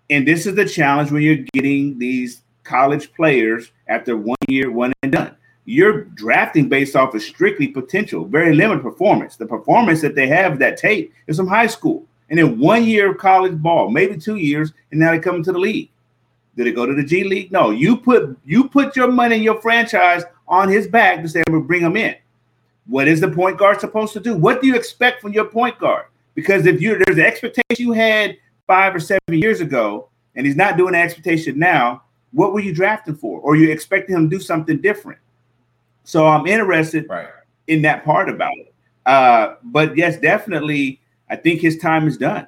And 0.09 0.27
this 0.27 0.45
is 0.45 0.55
the 0.55 0.67
challenge 0.67 1.11
when 1.11 1.21
you're 1.21 1.45
getting 1.53 1.97
these 1.97 2.42
college 2.63 3.13
players 3.13 3.71
after 3.87 4.17
one 4.17 4.37
year, 4.47 4.71
one 4.71 4.93
and 5.03 5.11
done. 5.11 5.35
You're 5.65 6.03
drafting 6.03 6.67
based 6.67 6.95
off 6.95 7.13
of 7.15 7.21
strictly 7.21 7.67
potential, 7.67 8.25
very 8.25 8.53
limited 8.53 8.83
performance. 8.83 9.37
The 9.37 9.45
performance 9.45 10.01
that 10.01 10.15
they 10.15 10.27
have 10.27 10.59
that 10.59 10.77
tape 10.77 11.13
is 11.27 11.37
from 11.37 11.47
high 11.47 11.67
school. 11.67 12.05
And 12.29 12.39
then 12.39 12.59
one 12.59 12.83
year 12.83 13.11
of 13.11 13.17
college 13.17 13.61
ball, 13.61 13.89
maybe 13.89 14.17
two 14.17 14.35
years, 14.35 14.73
and 14.91 14.99
now 14.99 15.11
they 15.11 15.19
come 15.19 15.35
into 15.35 15.51
the 15.51 15.59
league. 15.59 15.89
Did 16.55 16.67
it 16.67 16.75
go 16.75 16.85
to 16.85 16.93
the 16.93 17.03
G 17.03 17.23
League? 17.23 17.51
No. 17.51 17.71
You 17.71 17.97
put 17.97 18.37
you 18.45 18.67
put 18.69 18.95
your 18.95 19.11
money 19.11 19.37
your 19.37 19.59
franchise 19.61 20.23
on 20.47 20.69
his 20.69 20.87
back 20.87 21.21
to 21.21 21.29
say, 21.29 21.43
I'm 21.47 21.53
gonna 21.53 21.65
bring 21.65 21.81
him 21.81 21.97
in. 21.97 22.15
What 22.85 23.07
is 23.07 23.21
the 23.21 23.29
point 23.29 23.57
guard 23.57 23.79
supposed 23.79 24.13
to 24.13 24.19
do? 24.19 24.35
What 24.35 24.61
do 24.61 24.67
you 24.67 24.75
expect 24.75 25.21
from 25.21 25.33
your 25.33 25.45
point 25.45 25.79
guard? 25.79 26.05
Because 26.35 26.65
if 26.65 26.81
you 26.81 27.01
there's 27.05 27.17
an 27.17 27.25
expectation 27.25 27.63
you 27.77 27.93
had 27.93 28.37
five 28.67 28.95
or 28.95 28.99
seven 28.99 29.19
years 29.29 29.61
ago, 29.61 30.09
and 30.35 30.45
he's 30.45 30.55
not 30.55 30.77
doing 30.77 30.93
the 30.93 30.99
expectation 30.99 31.57
now, 31.57 32.03
what 32.33 32.53
were 32.53 32.59
you 32.59 32.73
drafting 32.73 33.15
for? 33.15 33.39
Or 33.39 33.55
you 33.55 33.71
expecting 33.71 34.15
him 34.15 34.29
to 34.29 34.37
do 34.37 34.41
something 34.41 34.81
different? 34.81 35.19
So 36.03 36.27
I'm 36.27 36.45
interested 36.47 37.05
right. 37.09 37.29
in 37.67 37.81
that 37.83 38.03
part 38.03 38.29
about 38.29 38.53
it. 38.57 38.73
Uh, 39.05 39.55
but 39.63 39.95
yes, 39.95 40.19
definitely, 40.19 40.99
I 41.29 41.35
think 41.35 41.61
his 41.61 41.77
time 41.77 42.07
is 42.07 42.17
done 42.17 42.47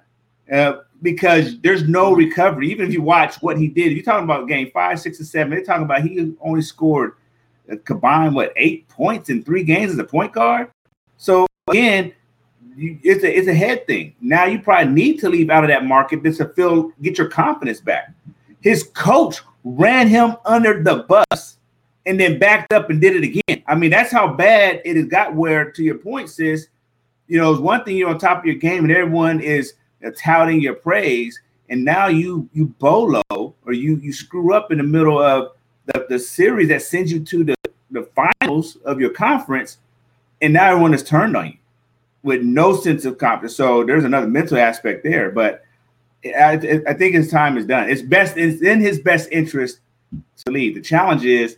uh, 0.51 0.77
because 1.01 1.59
there's 1.61 1.87
no 1.87 2.13
recovery. 2.13 2.69
Even 2.71 2.87
if 2.87 2.93
you 2.93 3.01
watch 3.01 3.35
what 3.41 3.57
he 3.57 3.67
did, 3.67 3.93
you're 3.93 4.03
talking 4.03 4.25
about 4.25 4.47
game 4.47 4.69
five, 4.73 4.99
six, 4.99 5.19
and 5.19 5.27
seven. 5.27 5.51
They're 5.51 5.63
talking 5.63 5.85
about 5.85 6.01
he 6.01 6.33
only 6.41 6.61
scored 6.61 7.13
combined 7.83 8.35
what 8.35 8.53
eight 8.55 8.87
points 8.89 9.29
in 9.29 9.43
three 9.43 9.63
games 9.63 9.91
as 9.91 9.99
a 9.99 10.03
point 10.03 10.31
guard. 10.31 10.69
So 11.17 11.47
again, 11.67 12.13
you, 12.75 12.99
it's 13.03 13.23
a 13.23 13.37
it's 13.37 13.47
a 13.47 13.53
head 13.53 13.87
thing. 13.87 14.15
Now 14.21 14.45
you 14.45 14.59
probably 14.59 14.93
need 14.93 15.19
to 15.19 15.29
leave 15.29 15.49
out 15.49 15.63
of 15.63 15.69
that 15.69 15.85
market 15.85 16.23
just 16.23 16.39
to 16.39 16.49
feel 16.49 16.91
get 17.01 17.17
your 17.17 17.27
confidence 17.27 17.79
back. 17.79 18.13
His 18.61 18.83
coach 18.93 19.41
ran 19.65 20.07
him 20.07 20.38
under 20.45 20.81
the 20.81 21.05
bus 21.10 21.57
and 22.05 22.19
then 22.19 22.39
backed 22.39 22.72
up 22.72 22.89
and 22.89 23.01
did 23.01 23.15
it 23.15 23.24
again. 23.24 23.63
I 23.67 23.75
mean, 23.75 23.89
that's 23.89 24.12
how 24.12 24.31
bad 24.31 24.81
it 24.86 24.95
has 24.95 25.07
got. 25.07 25.36
Where 25.36 25.72
to 25.72 25.84
your 25.84 25.98
point, 25.98 26.29
sis, 26.29 26.67
you 27.27 27.38
know, 27.38 27.51
it's 27.51 27.60
one 27.60 27.84
thing 27.84 27.98
you're 27.98 28.10
on 28.10 28.19
top 28.19 28.39
of 28.39 28.45
your 28.45 28.55
game 28.55 28.84
and 28.84 28.91
everyone 28.93 29.41
is 29.41 29.74
touting 30.15 30.62
your 30.62 30.75
praise, 30.75 31.41
and 31.69 31.84
now 31.84 32.07
you 32.07 32.48
you 32.53 32.67
bolo 32.79 33.24
or 33.29 33.74
you 33.74 33.98
you 33.98 34.13
screw 34.13 34.53
up 34.53 34.72
in 34.72 34.77
the 34.77 34.84
middle 34.84 35.19
of 35.19 35.53
the, 35.88 36.05
the 36.10 36.19
series 36.19 36.69
that 36.69 36.84
sends 36.84 37.12
you 37.12 37.19
to 37.22 37.43
the, 37.43 37.55
the 37.89 38.07
finals 38.15 38.77
of 38.86 39.00
your 39.01 39.10
conference, 39.10 39.79
and 40.41 40.53
now 40.53 40.69
everyone 40.69 40.93
is 40.93 41.03
turned 41.03 41.36
on 41.36 41.48
you 41.48 41.57
with 42.22 42.43
no 42.43 42.75
sense 42.75 43.03
of 43.05 43.17
confidence. 43.17 43.55
So 43.55 43.84
there's 43.84 44.03
another 44.03 44.27
mental 44.27 44.60
aspect 44.60 45.03
there. 45.03 45.31
But 45.31 45.64
I, 46.25 46.82
I 46.88 46.94
think 46.94 47.15
his 47.15 47.29
time 47.29 47.58
is 47.58 47.65
done. 47.65 47.89
It's 47.89 48.01
best 48.01 48.38
it's 48.38 48.62
in 48.62 48.79
his 48.82 49.00
best 49.00 49.29
interest 49.32 49.79
to 50.46 50.51
leave. 50.51 50.75
The 50.75 50.82
challenge 50.82 51.25
is 51.25 51.58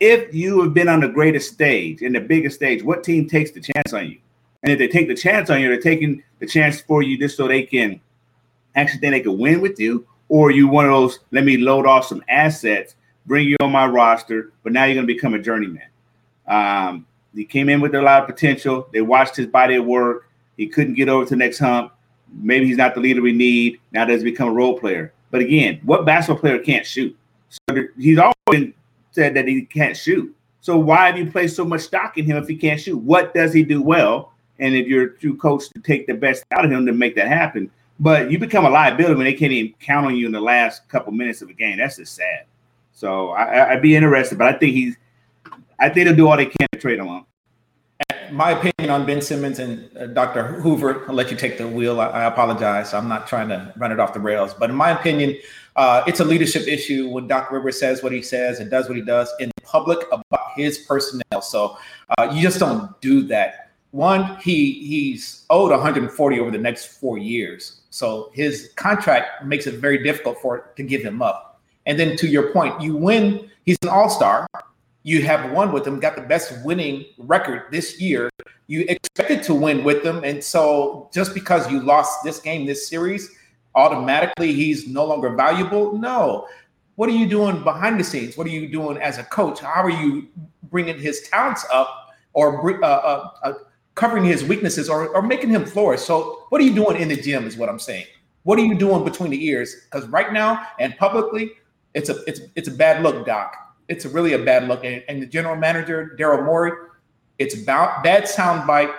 if 0.00 0.32
you 0.34 0.62
have 0.62 0.74
been 0.74 0.88
on 0.88 1.00
the 1.00 1.08
greatest 1.08 1.52
stage 1.52 2.02
in 2.02 2.12
the 2.12 2.20
biggest 2.20 2.56
stage, 2.56 2.82
what 2.82 3.04
team 3.04 3.28
takes 3.28 3.50
the 3.50 3.60
chance 3.60 3.92
on 3.92 4.08
you? 4.08 4.18
And 4.62 4.72
if 4.72 4.78
they 4.78 4.88
take 4.88 5.08
the 5.08 5.14
chance 5.14 5.50
on 5.50 5.60
you, 5.60 5.68
they're 5.68 5.80
taking 5.80 6.22
the 6.38 6.46
chance 6.46 6.80
for 6.80 7.02
you 7.02 7.18
just 7.18 7.36
so 7.36 7.48
they 7.48 7.62
can 7.62 8.00
actually 8.74 9.00
think 9.00 9.12
they 9.12 9.20
can 9.20 9.38
win 9.38 9.60
with 9.60 9.78
you, 9.78 10.06
or 10.28 10.50
you 10.50 10.68
one 10.68 10.84
of 10.84 10.90
those 10.90 11.20
let 11.30 11.44
me 11.44 11.56
load 11.56 11.86
off 11.86 12.06
some 12.06 12.22
assets 12.28 12.96
bring 13.26 13.48
you 13.48 13.56
on 13.60 13.72
my 13.72 13.86
roster, 13.86 14.52
but 14.62 14.72
now 14.72 14.84
you're 14.84 14.94
going 14.94 15.06
to 15.06 15.12
become 15.12 15.34
a 15.34 15.38
journeyman. 15.38 15.88
Um, 16.46 17.06
he 17.34 17.44
came 17.44 17.68
in 17.68 17.80
with 17.80 17.94
a 17.94 18.02
lot 18.02 18.22
of 18.22 18.28
potential. 18.28 18.88
They 18.92 19.00
watched 19.00 19.36
his 19.36 19.46
body 19.46 19.74
at 19.74 19.84
work. 19.84 20.28
He 20.56 20.66
couldn't 20.68 20.94
get 20.94 21.08
over 21.08 21.24
to 21.24 21.30
the 21.30 21.36
next 21.36 21.58
hump. 21.58 21.92
Maybe 22.36 22.66
he's 22.66 22.76
not 22.76 22.94
the 22.94 23.00
leader 23.00 23.22
we 23.22 23.32
need. 23.32 23.80
Now 23.92 24.04
does 24.04 24.22
become 24.22 24.48
a 24.48 24.52
role 24.52 24.78
player. 24.78 25.12
But 25.30 25.40
again, 25.40 25.80
what 25.84 26.04
basketball 26.04 26.40
player 26.40 26.58
can't 26.58 26.86
shoot? 26.86 27.16
So 27.48 27.84
he's 27.96 28.18
always 28.18 28.72
said 29.12 29.34
that 29.34 29.46
he 29.46 29.62
can't 29.62 29.96
shoot. 29.96 30.34
So 30.60 30.78
why 30.78 31.06
have 31.06 31.18
you 31.18 31.30
placed 31.30 31.56
so 31.56 31.64
much 31.64 31.82
stock 31.82 32.16
in 32.18 32.24
him 32.24 32.36
if 32.36 32.48
he 32.48 32.56
can't 32.56 32.80
shoot? 32.80 32.96
What 32.96 33.34
does 33.34 33.52
he 33.52 33.62
do 33.62 33.82
well? 33.82 34.32
And 34.58 34.74
if 34.74 34.86
you're 34.86 35.08
too 35.08 35.36
coach 35.36 35.68
to 35.70 35.80
take 35.80 36.06
the 36.06 36.14
best 36.14 36.44
out 36.52 36.64
of 36.64 36.70
him 36.70 36.86
to 36.86 36.92
make 36.92 37.14
that 37.16 37.28
happen, 37.28 37.70
but 38.00 38.30
you 38.30 38.38
become 38.38 38.64
a 38.64 38.70
liability 38.70 39.14
when 39.14 39.24
they 39.24 39.34
can't 39.34 39.52
even 39.52 39.74
count 39.78 40.06
on 40.06 40.16
you 40.16 40.26
in 40.26 40.32
the 40.32 40.40
last 40.40 40.88
couple 40.88 41.12
minutes 41.12 41.42
of 41.42 41.48
a 41.48 41.52
game. 41.52 41.78
That's 41.78 41.96
just 41.96 42.14
sad. 42.14 42.46
So 42.92 43.30
I, 43.30 43.74
would 43.74 43.82
be 43.82 43.96
interested, 43.96 44.38
but 44.38 44.54
I 44.54 44.56
think 44.56 44.74
he's, 44.74 44.96
I 45.78 45.88
think 45.88 46.06
they'll 46.06 46.16
do 46.16 46.28
all 46.28 46.36
they 46.36 46.46
can 46.46 46.68
to 46.72 46.78
trade 46.78 46.98
him 46.98 47.08
My 48.32 48.52
opinion 48.52 48.90
on 48.90 49.06
Ben 49.06 49.20
Simmons 49.20 49.58
and 49.58 49.94
uh, 49.96 50.06
Dr. 50.06 50.60
Hoover, 50.60 51.04
I'll 51.08 51.14
let 51.14 51.30
you 51.30 51.36
take 51.36 51.58
the 51.58 51.68
wheel. 51.68 52.00
I, 52.00 52.06
I, 52.06 52.24
apologize. 52.24 52.94
I'm 52.94 53.08
not 53.08 53.26
trying 53.26 53.48
to 53.48 53.72
run 53.76 53.92
it 53.92 54.00
off 54.00 54.14
the 54.14 54.20
rails, 54.20 54.54
but 54.54 54.70
in 54.70 54.76
my 54.76 54.90
opinion, 54.90 55.36
uh, 55.76 56.02
it's 56.06 56.20
a 56.20 56.24
leadership 56.24 56.66
issue 56.68 57.08
when 57.08 57.26
Doc 57.26 57.50
Rivers 57.50 57.78
says 57.78 58.02
what 58.02 58.12
he 58.12 58.22
says 58.22 58.60
and 58.60 58.70
does 58.70 58.88
what 58.88 58.96
he 58.96 59.02
does 59.02 59.32
in 59.40 59.50
public 59.62 59.98
about 60.12 60.52
his 60.54 60.78
personnel. 60.78 61.42
So 61.42 61.76
uh, 62.18 62.30
you 62.32 62.42
just 62.42 62.58
don't 62.58 63.00
do 63.00 63.22
that. 63.24 63.72
One, 63.90 64.36
he 64.38 64.72
he's 64.72 65.44
owed 65.50 65.70
140 65.70 66.40
over 66.40 66.50
the 66.50 66.58
next 66.58 66.98
four 66.98 67.16
years, 67.16 67.82
so 67.90 68.30
his 68.34 68.72
contract 68.74 69.44
makes 69.44 69.68
it 69.68 69.74
very 69.74 70.02
difficult 70.02 70.38
for 70.42 70.72
to 70.76 70.82
give 70.82 71.02
him 71.02 71.22
up. 71.22 71.60
And 71.86 71.98
then 71.98 72.16
to 72.16 72.26
your 72.26 72.52
point, 72.52 72.80
you 72.80 72.96
win. 72.96 73.48
He's 73.64 73.78
an 73.82 73.90
all 73.90 74.10
star. 74.10 74.48
You 75.04 75.22
have 75.22 75.52
won 75.52 75.70
with 75.70 75.84
them, 75.84 76.00
got 76.00 76.16
the 76.16 76.22
best 76.22 76.52
winning 76.64 77.04
record 77.18 77.64
this 77.70 78.00
year. 78.00 78.30
You 78.66 78.86
expected 78.88 79.42
to 79.44 79.54
win 79.54 79.84
with 79.84 80.02
them. 80.02 80.24
And 80.24 80.42
so 80.42 81.10
just 81.12 81.34
because 81.34 81.70
you 81.70 81.80
lost 81.80 82.24
this 82.24 82.40
game, 82.40 82.64
this 82.64 82.88
series, 82.88 83.30
automatically 83.74 84.52
he's 84.52 84.88
no 84.88 85.04
longer 85.04 85.28
valuable? 85.30 85.96
No. 85.98 86.48
What 86.96 87.08
are 87.08 87.12
you 87.12 87.28
doing 87.28 87.62
behind 87.62 88.00
the 88.00 88.04
scenes? 88.04 88.36
What 88.36 88.46
are 88.46 88.50
you 88.50 88.68
doing 88.68 88.96
as 88.96 89.18
a 89.18 89.24
coach? 89.24 89.60
How 89.60 89.82
are 89.82 89.90
you 89.90 90.28
bringing 90.70 90.98
his 90.98 91.28
talents 91.28 91.66
up 91.72 92.14
or 92.32 92.82
uh, 92.82 92.86
uh, 92.86 93.30
uh, 93.42 93.52
covering 93.94 94.24
his 94.24 94.42
weaknesses 94.42 94.88
or, 94.88 95.08
or 95.08 95.20
making 95.20 95.50
him 95.50 95.66
flourish? 95.66 96.00
So, 96.00 96.46
what 96.48 96.60
are 96.60 96.64
you 96.64 96.74
doing 96.74 97.00
in 97.00 97.08
the 97.08 97.16
gym, 97.16 97.46
is 97.46 97.56
what 97.56 97.68
I'm 97.68 97.80
saying. 97.80 98.06
What 98.44 98.58
are 98.58 98.64
you 98.64 98.74
doing 98.74 99.04
between 99.04 99.30
the 99.30 99.44
ears? 99.44 99.74
Because 99.84 100.08
right 100.08 100.32
now 100.32 100.66
and 100.78 100.96
publicly, 100.96 101.50
it's 101.94 102.10
a 102.10 102.22
it's 102.26 102.40
it's 102.54 102.68
a 102.68 102.72
bad 102.72 103.02
look, 103.02 103.26
Doc. 103.26 103.63
It's 103.88 104.06
really 104.06 104.32
a 104.32 104.38
bad 104.38 104.68
look. 104.68 104.84
And, 104.84 105.02
and 105.08 105.22
the 105.22 105.26
general 105.26 105.56
manager, 105.56 106.16
Daryl 106.18 106.44
Morey, 106.44 106.72
it's 107.38 107.60
about 107.60 108.02
bad 108.02 108.24
soundbite. 108.24 108.94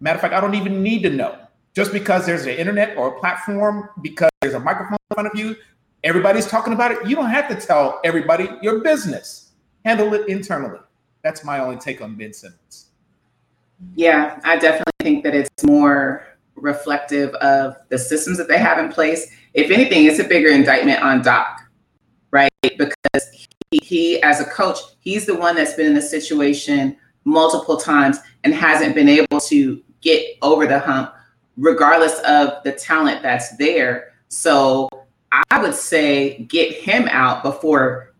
Matter 0.00 0.16
of 0.16 0.20
fact, 0.20 0.34
I 0.34 0.40
don't 0.40 0.54
even 0.54 0.82
need 0.82 1.02
to 1.02 1.10
know. 1.10 1.36
Just 1.74 1.92
because 1.92 2.26
there's 2.26 2.46
an 2.46 2.56
internet 2.56 2.96
or 2.96 3.16
a 3.16 3.20
platform, 3.20 3.88
because 4.02 4.30
there's 4.40 4.54
a 4.54 4.60
microphone 4.60 4.98
in 5.10 5.14
front 5.14 5.28
of 5.32 5.38
you, 5.38 5.56
everybody's 6.02 6.46
talking 6.46 6.72
about 6.72 6.90
it. 6.90 7.06
You 7.06 7.14
don't 7.14 7.30
have 7.30 7.48
to 7.48 7.54
tell 7.54 8.00
everybody 8.02 8.48
your 8.62 8.80
business. 8.80 9.52
Handle 9.84 10.12
it 10.14 10.28
internally. 10.28 10.80
That's 11.22 11.44
my 11.44 11.60
only 11.60 11.76
take 11.76 12.00
on 12.00 12.16
Ben 12.16 12.32
Simmons. 12.32 12.86
Yeah, 13.94 14.40
I 14.44 14.56
definitely 14.56 14.92
think 15.00 15.24
that 15.24 15.34
it's 15.34 15.64
more 15.64 16.26
reflective 16.54 17.34
of 17.36 17.76
the 17.88 17.98
systems 17.98 18.36
that 18.38 18.48
they 18.48 18.58
have 18.58 18.78
in 18.78 18.90
place. 18.90 19.30
If 19.54 19.70
anything, 19.70 20.04
it's 20.04 20.18
a 20.18 20.24
bigger 20.24 20.48
indictment 20.48 21.02
on 21.02 21.22
Doc 21.22 21.60
right? 22.30 22.50
Because 22.62 23.39
he, 23.70 23.78
he, 23.82 24.22
as 24.22 24.40
a 24.40 24.44
coach, 24.44 24.78
he's 24.98 25.26
the 25.26 25.34
one 25.34 25.54
that's 25.54 25.74
been 25.74 25.86
in 25.86 25.94
the 25.94 26.02
situation 26.02 26.96
multiple 27.24 27.76
times 27.76 28.18
and 28.44 28.54
hasn't 28.54 28.94
been 28.94 29.08
able 29.08 29.40
to 29.40 29.82
get 30.00 30.36
over 30.42 30.66
the 30.66 30.78
hump, 30.78 31.12
regardless 31.56 32.18
of 32.20 32.62
the 32.64 32.72
talent 32.72 33.22
that's 33.22 33.56
there. 33.56 34.12
So 34.28 34.88
I 35.50 35.60
would 35.60 35.74
say 35.74 36.44
get 36.44 36.74
him 36.74 37.06
out 37.08 37.42
before 37.42 38.14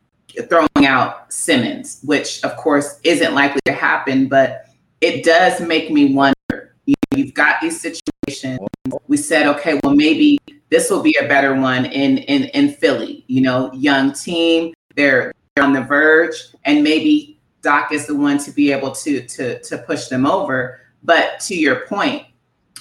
throwing 0.49 0.87
out 0.87 1.33
Simmons, 1.33 2.01
which 2.05 2.45
of 2.45 2.57
course 2.57 3.01
isn't 3.03 3.35
likely 3.35 3.61
to 3.65 3.73
happen, 3.73 4.29
but 4.29 4.67
it 5.01 5.25
does 5.25 5.61
make 5.61 5.91
me 5.91 6.15
wonder. 6.15 6.77
You, 6.87 6.95
you've 7.17 7.35
got 7.35 7.61
these 7.61 7.81
situations. 7.81 8.61
We 9.09 9.17
said, 9.17 9.47
okay, 9.47 9.81
well, 9.83 9.95
maybe 9.95 10.39
this 10.71 10.91
will 10.91 11.03
be 11.03 11.17
a 11.21 11.27
better 11.27 11.55
one 11.55 11.87
in 11.87 12.19
in 12.19 12.45
in 12.45 12.75
Philly. 12.75 13.25
You 13.27 13.41
know, 13.41 13.73
young 13.73 14.13
team, 14.13 14.75
they're, 14.95 15.23
they're 15.23 15.33
on 15.61 15.73
the 15.73 15.83
verge, 15.83 16.37
and 16.65 16.83
maybe 16.83 17.41
Doc 17.63 17.93
is 17.93 18.07
the 18.07 18.15
one 18.17 18.39
to 18.39 18.51
be 18.51 18.73
able 18.73 18.93
to 18.93 19.27
to 19.27 19.61
to 19.63 19.79
push 19.79 20.09
them 20.09 20.27
over. 20.27 20.81
But 21.03 21.41
to 21.41 21.55
your 21.55 21.87
point, 21.87 22.27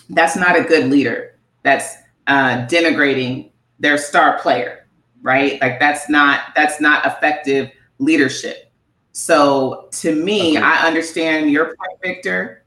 that's 0.09 0.36
not 0.36 0.59
a 0.59 0.63
good 0.63 0.89
leader. 0.89 1.36
That's 1.63 1.95
uh, 2.27 2.67
denigrating 2.67 3.51
their 3.79 3.98
star 3.98 4.39
player, 4.39 4.86
right? 5.21 5.59
Like 5.62 5.79
that's 5.79 6.09
not 6.09 6.41
that's 6.55 6.81
not 6.81 7.05
effective 7.05 7.71
leadership. 8.00 8.71
So 9.12 9.89
to 9.91 10.15
me, 10.15 10.57
okay. 10.57 10.62
I 10.62 10.88
understand 10.88 11.51
your 11.51 11.65
point, 11.65 12.01
Victor, 12.01 12.63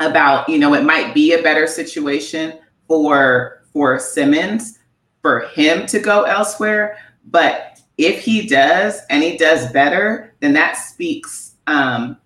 about 0.00 0.48
you 0.48 0.58
know 0.58 0.74
it 0.74 0.84
might 0.84 1.14
be 1.14 1.34
a 1.34 1.42
better 1.42 1.66
situation 1.66 2.58
for 2.88 3.62
for 3.72 3.98
Simmons 3.98 4.78
for 5.22 5.40
him 5.54 5.86
to 5.86 6.00
go 6.00 6.22
elsewhere, 6.24 6.98
but 7.26 7.71
if 7.98 8.20
he 8.20 8.46
does 8.46 9.00
and 9.10 9.22
he 9.22 9.36
does 9.36 9.70
better, 9.72 10.34
then 10.40 10.52
that 10.54 10.76
speaks 10.76 11.54
um, 11.66 12.16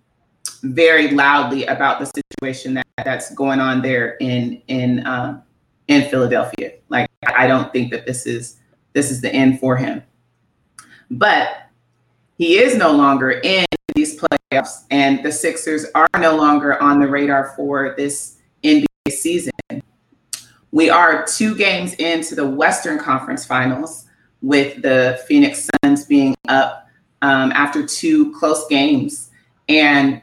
very 0.63 1.11
loudly 1.11 1.65
about 1.65 1.99
the 1.99 2.11
situation 2.15 2.73
that, 2.75 2.87
that's 3.03 3.33
going 3.33 3.59
on 3.59 3.81
there 3.81 4.15
in 4.19 4.61
in 4.67 5.05
um, 5.05 5.41
in 5.87 6.09
Philadelphia. 6.09 6.73
Like 6.89 7.09
I 7.25 7.47
don't 7.47 7.71
think 7.71 7.91
that 7.91 8.05
this 8.05 8.25
is 8.25 8.59
this 8.93 9.11
is 9.11 9.21
the 9.21 9.33
end 9.33 9.59
for 9.59 9.77
him. 9.77 10.03
But 11.09 11.69
he 12.37 12.57
is 12.57 12.77
no 12.77 12.91
longer 12.91 13.31
in 13.31 13.65
these 13.95 14.19
playoffs, 14.19 14.85
and 14.91 15.23
the 15.23 15.31
Sixers 15.31 15.85
are 15.95 16.07
no 16.17 16.35
longer 16.35 16.81
on 16.81 16.99
the 16.99 17.07
radar 17.07 17.53
for 17.55 17.93
this 17.97 18.37
NBA 18.63 18.85
season. 19.09 19.51
We 20.71 20.89
are 20.89 21.25
two 21.25 21.55
games 21.55 21.93
into 21.93 22.35
the 22.35 22.45
Western 22.45 22.99
Conference 22.99 23.45
Finals, 23.45 24.06
with 24.41 24.81
the 24.81 25.19
Phoenix 25.27 25.69
Suns 25.83 26.05
being 26.05 26.35
up 26.47 26.87
um, 27.21 27.51
after 27.51 27.85
two 27.85 28.31
close 28.33 28.67
games. 28.67 29.31
And 29.69 30.21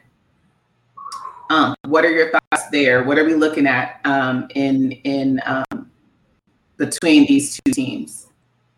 um, 1.50 1.75
what 1.87 2.04
are 2.04 2.11
your 2.11 2.30
thoughts 2.30 2.68
there? 2.71 3.04
What 3.04 3.18
are 3.18 3.25
we 3.25 3.35
looking 3.35 3.66
at 3.66 4.00
um, 4.04 4.49
in 4.54 4.92
in 4.92 5.40
um, 5.44 5.90
between 6.76 7.26
these 7.26 7.61
two 7.61 7.73
teams? 7.73 8.28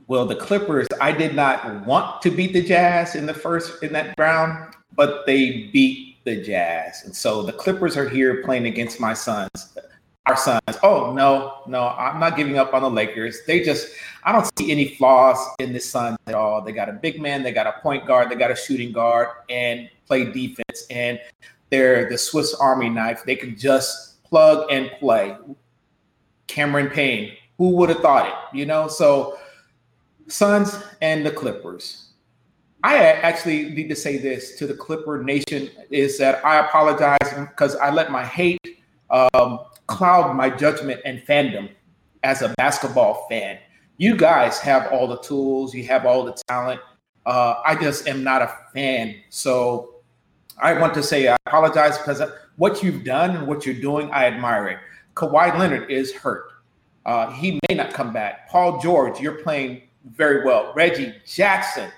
Well, 0.09 0.27
the 0.27 0.37
Clippers, 0.37 0.87
I 1.01 1.11
did 1.13 1.35
not 1.35 1.85
want 1.85 2.23
to 2.23 2.31
beat 2.31 2.53
the 2.53 2.63
Jazz 2.63 3.17
in 3.17 3.27
the 3.27 3.35
first 3.35 3.83
in 3.83 3.93
that 3.93 4.15
round, 4.19 4.75
but 4.95 5.27
they 5.27 5.69
beat 5.73 6.17
the 6.25 6.43
Jazz, 6.43 7.05
and 7.05 7.15
so 7.15 7.43
the 7.43 7.53
Clippers 7.53 7.97
are 7.97 8.09
here 8.09 8.43
playing 8.43 8.67
against 8.67 9.01
my 9.01 9.15
Suns, 9.15 9.77
our 10.27 10.37
Suns. 10.37 10.61
Oh 10.83 11.13
no, 11.13 11.63
no, 11.67 11.89
I'm 11.89 12.19
not 12.19 12.37
giving 12.37 12.59
up 12.59 12.75
on 12.75 12.83
the 12.83 12.91
Lakers. 12.91 13.41
They 13.47 13.63
just, 13.63 13.89
I 14.25 14.33
don't 14.33 14.49
see 14.59 14.71
any 14.71 14.89
flaws 14.89 15.39
in 15.59 15.73
the 15.73 15.81
Suns 15.81 16.19
at 16.27 16.35
all. 16.35 16.63
They 16.63 16.73
got 16.73 16.89
a 16.89 16.93
big 16.93 17.21
man, 17.21 17.43
they 17.43 17.53
got 17.53 17.67
a 17.67 17.81
point 17.81 18.07
guard, 18.07 18.31
they 18.31 18.35
got 18.35 18.51
a 18.51 18.57
shooting 18.57 18.93
guard, 18.93 19.29
and 19.49 19.89
play 20.07 20.31
defense, 20.31 20.87
and 20.91 21.21
they're 21.71 22.09
the 22.09 22.19
Swiss 22.19 22.55
Army 22.55 22.89
knife. 22.89 23.23
They 23.25 23.37
can 23.37 23.57
just 23.57 24.23
plug 24.25 24.71
and 24.71 24.91
play. 24.99 25.37
Cameron 26.49 26.91
Payne, 26.91 27.33
who 27.59 27.71
would 27.71 27.89
have 27.89 28.01
thought 28.01 28.27
it? 28.27 28.57
You 28.57 28.67
know, 28.67 28.89
so 28.89 29.39
Suns 30.29 30.79
and 31.01 31.25
the 31.25 31.31
Clippers. 31.31 32.03
I 32.83 32.99
actually 32.99 33.71
need 33.71 33.89
to 33.89 33.97
say 33.97 34.17
this 34.17 34.57
to 34.59 34.67
the 34.67 34.75
Clipper 34.75 35.23
Nation 35.23 35.71
is 35.91 36.19
that 36.19 36.45
I 36.45 36.65
apologize 36.65 37.19
because 37.35 37.75
I 37.77 37.91
let 37.91 38.13
my 38.13 38.25
hate 38.25 38.61
um, 39.11 39.61
cloud 39.87 40.35
my 40.37 40.51
judgment 40.51 41.01
and 41.05 41.21
fandom 41.21 41.71
as 42.23 42.43
a 42.43 42.55
basketball 42.57 43.27
fan. 43.29 43.59
You 43.99 44.17
guys 44.17 44.59
have 44.61 44.93
all 44.93 45.07
the 45.07 45.19
tools, 45.19 45.75
you 45.75 45.85
have 45.85 46.05
all 46.05 46.25
the 46.25 46.37
talent. 46.49 46.81
Uh, 47.25 47.61
I 47.65 47.75
just 47.75 48.07
am 48.07 48.23
not 48.23 48.43
a 48.43 48.53
fan. 48.73 49.17
So 49.31 49.97
I 50.59 50.79
want 50.79 50.95
to 50.95 51.03
say 51.03 51.29
I 51.29 51.37
apologize 51.47 51.99
because 51.99 52.23
what 52.57 52.83
you've 52.83 53.05
done 53.05 53.37
and 53.37 53.47
what 53.47 53.67
you're 53.67 53.81
doing, 53.81 54.11
I 54.11 54.27
admire 54.27 54.69
it. 54.69 54.79
Kawhi 55.15 55.59
Leonard 55.59 55.91
is 55.91 56.13
hurt. 56.13 56.51
Uh, 57.05 57.31
he 57.31 57.61
may 57.69 57.77
not 57.77 57.93
come 57.93 58.13
back. 58.13 58.49
Paul 58.49 58.81
George, 58.81 59.21
you're 59.21 59.43
playing 59.43 59.83
very 60.05 60.45
well. 60.45 60.73
Reggie 60.75 61.15
Jackson, 61.27 61.91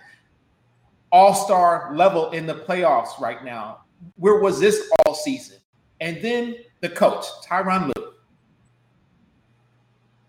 all 1.10 1.34
star 1.34 1.94
level 1.94 2.30
in 2.30 2.46
the 2.46 2.54
playoffs 2.54 3.18
right 3.20 3.44
now. 3.44 3.80
Where 4.16 4.38
was 4.38 4.60
this 4.60 4.90
all 5.04 5.14
season? 5.14 5.58
And 6.00 6.22
then 6.22 6.56
the 6.80 6.88
coach, 6.88 7.24
Tyronn 7.46 7.86
Lue. 7.86 8.12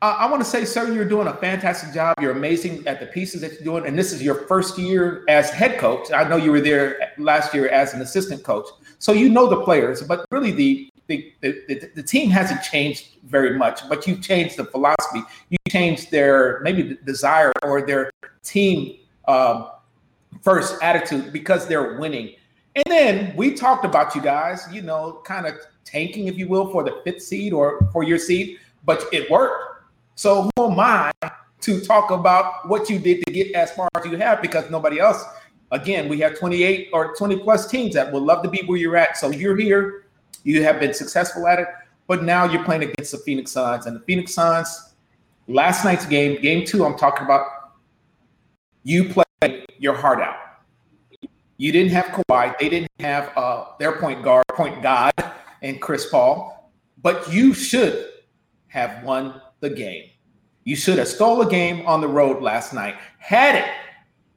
I 0.02 0.30
want 0.32 0.42
to 0.42 0.50
say, 0.50 0.64
sir, 0.64 0.94
you're 0.94 1.04
doing 1.04 1.28
a 1.28 1.34
fantastic 1.34 1.94
job. 1.94 2.16
You're 2.22 2.32
amazing 2.32 2.88
at 2.88 3.02
the 3.02 3.06
pieces 3.08 3.42
that 3.42 3.52
you're 3.52 3.64
doing. 3.64 3.86
And 3.86 4.00
this 4.00 4.14
is 4.14 4.24
your 4.24 4.48
first 4.48 4.78
year 4.78 5.26
as 5.28 5.50
head 5.50 5.78
coach. 5.78 6.10
I 6.14 6.24
know 6.24 6.38
you 6.38 6.52
were 6.52 6.62
there 6.62 7.12
last 7.18 7.54
year 7.54 7.68
as 7.68 7.94
an 7.94 8.02
assistant 8.02 8.44
coach. 8.44 8.68
So 9.00 9.12
you 9.12 9.28
know 9.28 9.48
the 9.48 9.62
players, 9.62 10.02
but 10.02 10.26
really 10.32 10.52
the 10.52 10.90
the, 11.08 11.34
the, 11.42 11.90
the 11.96 12.04
team 12.04 12.30
hasn't 12.30 12.62
changed 12.62 13.18
very 13.24 13.58
much, 13.58 13.88
but 13.90 14.06
you've 14.06 14.22
changed 14.22 14.58
the 14.58 14.66
philosophy. 14.66 15.24
You 15.50 15.58
changed 15.68 16.12
their 16.12 16.60
maybe 16.62 17.00
desire 17.04 17.52
or 17.64 17.82
their 17.82 18.12
team 18.44 19.00
um, 19.28 19.70
first 20.44 20.82
attitude 20.84 21.34
because 21.34 21.68
they're 21.68 21.98
winning. 21.98 22.36
And 22.76 22.86
then 22.88 23.36
we 23.36 23.54
talked 23.54 23.86
about 23.86 24.16
you 24.16 24.22
guys, 24.22 24.68
you 24.72 24.82
know, 24.82 25.22
kind 25.26 25.46
of 25.46 25.56
tanking, 25.86 26.28
if 26.28 26.38
you 26.38 26.48
will, 26.48 26.72
for 26.72 26.84
the 26.84 27.02
fifth 27.04 27.24
seed 27.24 27.52
or 27.54 27.90
for 27.92 28.04
your 28.04 28.20
seed, 28.20 28.60
but 28.86 29.04
it 29.12 29.30
worked. 29.30 29.84
So 30.16 30.50
who 30.56 30.72
am 30.72 30.80
I 30.80 31.12
to 31.62 31.82
talk 31.82 32.12
about 32.12 32.68
what 32.68 32.90
you 32.90 33.00
did 33.00 33.26
to 33.26 33.34
get 33.34 33.54
as 33.54 33.72
far 33.72 33.90
as 33.98 34.06
you 34.06 34.18
have? 34.18 34.42
Because 34.42 34.70
nobody 34.70 35.00
else. 35.00 35.24
Again, 35.72 36.10
we 36.10 36.20
have 36.20 36.38
28 36.38 36.90
or 36.94 37.16
20 37.16 37.40
plus 37.40 37.68
teams 37.68 37.94
that 37.94 38.12
would 38.12 38.24
love 38.24 38.44
to 38.44 38.50
be 38.50 38.64
where 38.66 38.78
you're 38.78 38.98
at. 38.98 39.18
So 39.18 39.30
you're 39.30 39.56
here 39.56 40.06
you 40.44 40.64
have 40.64 40.80
been 40.80 40.94
successful 40.94 41.48
at 41.48 41.60
it, 41.60 41.68
but 42.08 42.24
now 42.24 42.46
you're 42.46 42.64
playing 42.64 42.84
against 42.84 43.12
the 43.12 43.18
Phoenix 43.20 43.52
Suns. 43.52 43.86
And 43.86 43.96
the 43.96 44.00
Phoenix 44.02 44.34
Suns, 44.34 44.94
last 45.48 45.84
night's 45.84 46.06
game, 46.06 46.42
game 46.42 46.66
two, 46.66 46.86
I'm 46.86 46.98
talking 46.98 47.26
about, 47.26 47.46
you 48.84 49.10
played 49.10 49.66
your 49.78 49.96
heart 49.96 50.22
out. 50.22 50.39
You 51.60 51.74
didn't 51.74 51.92
have 51.92 52.06
Kawhi. 52.06 52.58
They 52.58 52.70
didn't 52.70 52.92
have 53.02 53.34
uh, 53.36 53.66
their 53.80 54.00
point 54.00 54.24
guard, 54.24 54.46
point 54.54 54.82
god, 54.82 55.14
and 55.62 55.82
Chris 55.82 56.10
Paul. 56.10 56.72
But 57.02 57.32
you 57.34 57.54
should 57.54 58.08
have 58.68 59.04
won 59.04 59.42
the 59.60 59.70
game. 59.70 60.10
You 60.64 60.78
should 60.78 60.98
have 61.00 61.10
stole 61.10 61.42
a 61.42 61.50
game 61.50 61.86
on 61.86 62.00
the 62.00 62.08
road 62.08 62.42
last 62.42 62.74
night. 62.74 62.96
Had 63.18 63.56
it, 63.56 63.70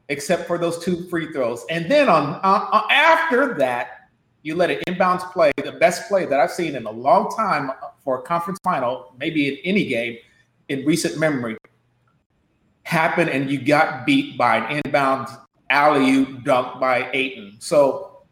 except 0.08 0.48
for 0.48 0.58
those 0.58 0.84
two 0.84 1.08
free 1.08 1.32
throws. 1.32 1.64
And 1.70 1.88
then 1.88 2.08
on 2.08 2.40
uh, 2.42 2.68
uh 2.72 2.88
after 2.90 3.54
that, 3.54 4.08
you 4.42 4.56
let 4.56 4.72
an 4.72 4.80
inbounds 4.88 5.22
play, 5.32 5.52
the 5.62 5.70
best 5.70 6.08
play 6.08 6.26
that 6.26 6.40
I've 6.40 6.50
seen 6.50 6.74
in 6.74 6.86
a 6.86 6.90
long 6.90 7.30
time 7.36 7.70
for 8.02 8.18
a 8.18 8.22
conference 8.22 8.58
final, 8.64 9.14
maybe 9.16 9.48
in 9.48 9.58
any 9.64 9.86
game 9.86 10.16
in 10.68 10.84
recent 10.84 11.20
memory, 11.20 11.56
happen 12.82 13.28
and 13.28 13.48
you 13.48 13.60
got 13.60 14.04
beat 14.04 14.36
by 14.36 14.56
an 14.56 14.80
inbound 14.84 15.28
alley 15.72 16.10
oop 16.10 16.44
dunk 16.44 16.78
by 16.78 17.10
Ayton. 17.12 17.56
So 17.58 18.22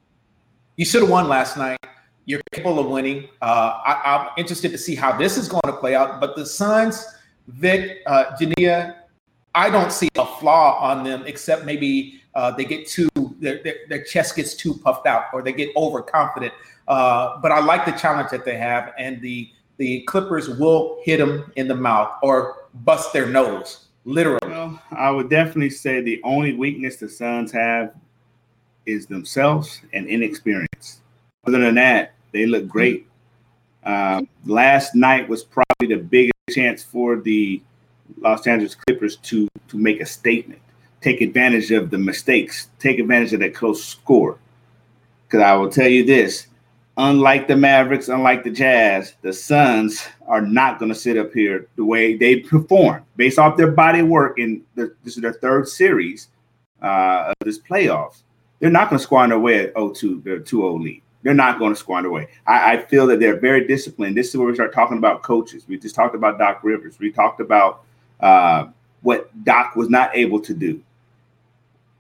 you 0.77 0.85
should 0.85 1.01
have 1.03 1.11
won 1.11 1.29
last 1.29 1.57
night. 1.57 1.79
You're 2.27 2.43
capable 2.53 2.79
of 2.79 2.87
winning. 2.87 3.29
Uh, 3.43 3.81
I, 3.85 4.21
am 4.21 4.29
interested 4.37 4.71
to 4.71 4.79
see 4.79 4.95
how 4.95 5.17
this 5.17 5.37
is 5.37 5.49
going 5.49 5.63
to 5.65 5.73
play 5.73 5.97
out. 5.97 6.21
But 6.21 6.37
the 6.37 6.47
Suns, 6.47 7.05
Vic, 7.49 8.03
uh, 8.07 8.37
Jania, 8.39 8.97
I 9.55 9.69
don't 9.71 9.91
see 9.91 10.09
a 10.17 10.27
flaw 10.27 10.79
on 10.79 11.03
them 11.03 11.25
except 11.27 11.65
maybe 11.65 12.21
uh, 12.35 12.53
they 12.53 12.65
get 12.65 12.87
too 12.87 13.09
their, 13.41 13.63
their, 13.63 13.75
their, 13.89 14.05
chest 14.05 14.37
gets 14.37 14.55
too 14.55 14.75
puffed 14.75 15.07
out 15.07 15.25
or 15.33 15.43
they 15.43 15.53
get 15.53 15.71
overconfident. 15.77 16.53
Uh, 16.87 17.39
but 17.41 17.51
I 17.51 17.61
like 17.61 17.85
the 17.85 17.93
challenge 17.93 18.31
that 18.31 18.45
they 18.45 18.57
have, 18.57 18.93
and 18.99 19.21
the 19.21 19.51
the 19.79 20.03
Clippers 20.03 20.49
will 20.49 21.01
hit 21.05 21.17
them 21.19 21.51
in 21.57 21.67
the 21.67 21.75
mouth 21.75 22.13
or 22.23 22.69
bust 22.85 23.13
their 23.13 23.27
nose, 23.27 23.87
literally. 24.05 24.41
Well, 24.43 24.81
I 24.91 25.11
would 25.11 25.31
definitely 25.31 25.71
say 25.71 26.01
the 26.01 26.21
only 26.25 26.55
weakness 26.55 26.97
the 26.97 27.09
Suns 27.09 27.53
have 27.53 27.95
is 28.87 29.07
themselves 29.07 29.81
and 29.93 30.07
inexperience. 30.07 31.01
Other 31.47 31.59
than 31.59 31.75
that, 31.77 32.15
they 32.33 32.47
look 32.47 32.69
great. 32.69 33.07
Uh, 33.85 34.23
last 34.45 34.95
night 34.95 35.29
was 35.29 35.43
probably 35.43 35.95
the 35.95 36.03
biggest 36.03 36.35
chance 36.51 36.83
for 36.83 37.17
the 37.17 37.63
Los 38.19 38.47
Angeles 38.47 38.75
Clippers 38.75 39.17
to 39.17 39.49
to 39.69 39.79
make 39.79 40.01
a 40.01 40.07
statement 40.07 40.61
take 41.01 41.21
advantage 41.21 41.71
of 41.71 41.91
the 41.91 41.99
mistakes, 41.99 42.69
take 42.79 42.99
advantage 42.99 43.33
of 43.33 43.41
that 43.41 43.55
close 43.55 43.83
score. 43.83 44.39
Because 45.27 45.43
I 45.43 45.55
will 45.55 45.71
tell 45.71 45.89
you 45.89 46.05
this 46.05 46.47
unlike 47.01 47.49
the 47.49 47.57
Mavericks, 47.57 48.09
unlike 48.09 48.45
the 48.45 48.51
Jazz, 48.51 49.15
the 49.23 49.33
Suns 49.33 50.07
are 50.27 50.43
not 50.43 50.79
going 50.79 50.91
to 50.91 50.95
sit 50.95 51.17
up 51.17 51.33
here 51.33 51.67
the 51.77 51.85
way 51.85 52.17
they 52.17 52.37
perform 52.41 53.05
based 53.17 53.39
off 53.39 53.57
their 53.57 53.71
body 53.71 54.03
work. 54.03 54.39
And 54.39 54.63
the, 54.75 54.95
this 55.03 55.17
is 55.17 55.23
their 55.23 55.33
third 55.33 55.67
series 55.67 56.29
uh, 56.83 57.29
of 57.29 57.35
this 57.45 57.59
playoffs. 57.59 58.23
They're 58.59 58.71
not 58.71 58.91
going 58.91 58.99
to 58.99 59.03
squander 59.03 59.37
away 59.37 59.61
at 59.61 59.75
0-2, 59.75 60.23
their 60.23 60.41
2-0 60.41 60.83
lead. 60.83 61.03
They're 61.23 61.35
not 61.35 61.59
going 61.59 61.73
to 61.73 61.79
squander 61.79 62.09
away. 62.09 62.29
I, 62.47 62.75
I, 62.75 62.83
feel 62.87 63.07
that 63.09 63.21
they're 63.21 63.39
very 63.39 63.67
disciplined. 63.67 64.17
This 64.17 64.29
is 64.29 64.37
where 64.37 64.47
we 64.47 64.55
start 64.55 64.73
talking 64.73 64.97
about 64.97 65.23
coaches. 65.23 65.65
We 65.69 65.79
just 65.79 65.95
talked 65.95 66.15
about 66.15 66.39
Doc 66.39 66.61
Rivers. 66.63 66.99
We 66.99 67.11
talked 67.11 67.41
about 67.41 67.85
uh, 68.21 68.69
what 69.03 69.31
Doc 69.45 69.77
was 69.77 69.91
not 69.91 70.15
able 70.15 70.41
to 70.41 70.55
do 70.55 70.83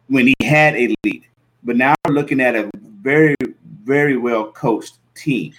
when 0.09 0.27
he 0.27 0.35
had 0.43 0.75
a 0.75 0.95
lead. 1.05 1.27
But 1.63 1.77
now 1.77 1.95
we're 2.07 2.15
looking 2.15 2.41
at 2.41 2.57
a 2.57 2.71
very, 3.03 3.37
very 3.85 4.17
well 4.17 4.51
coached 4.53 4.99
team 5.15 5.53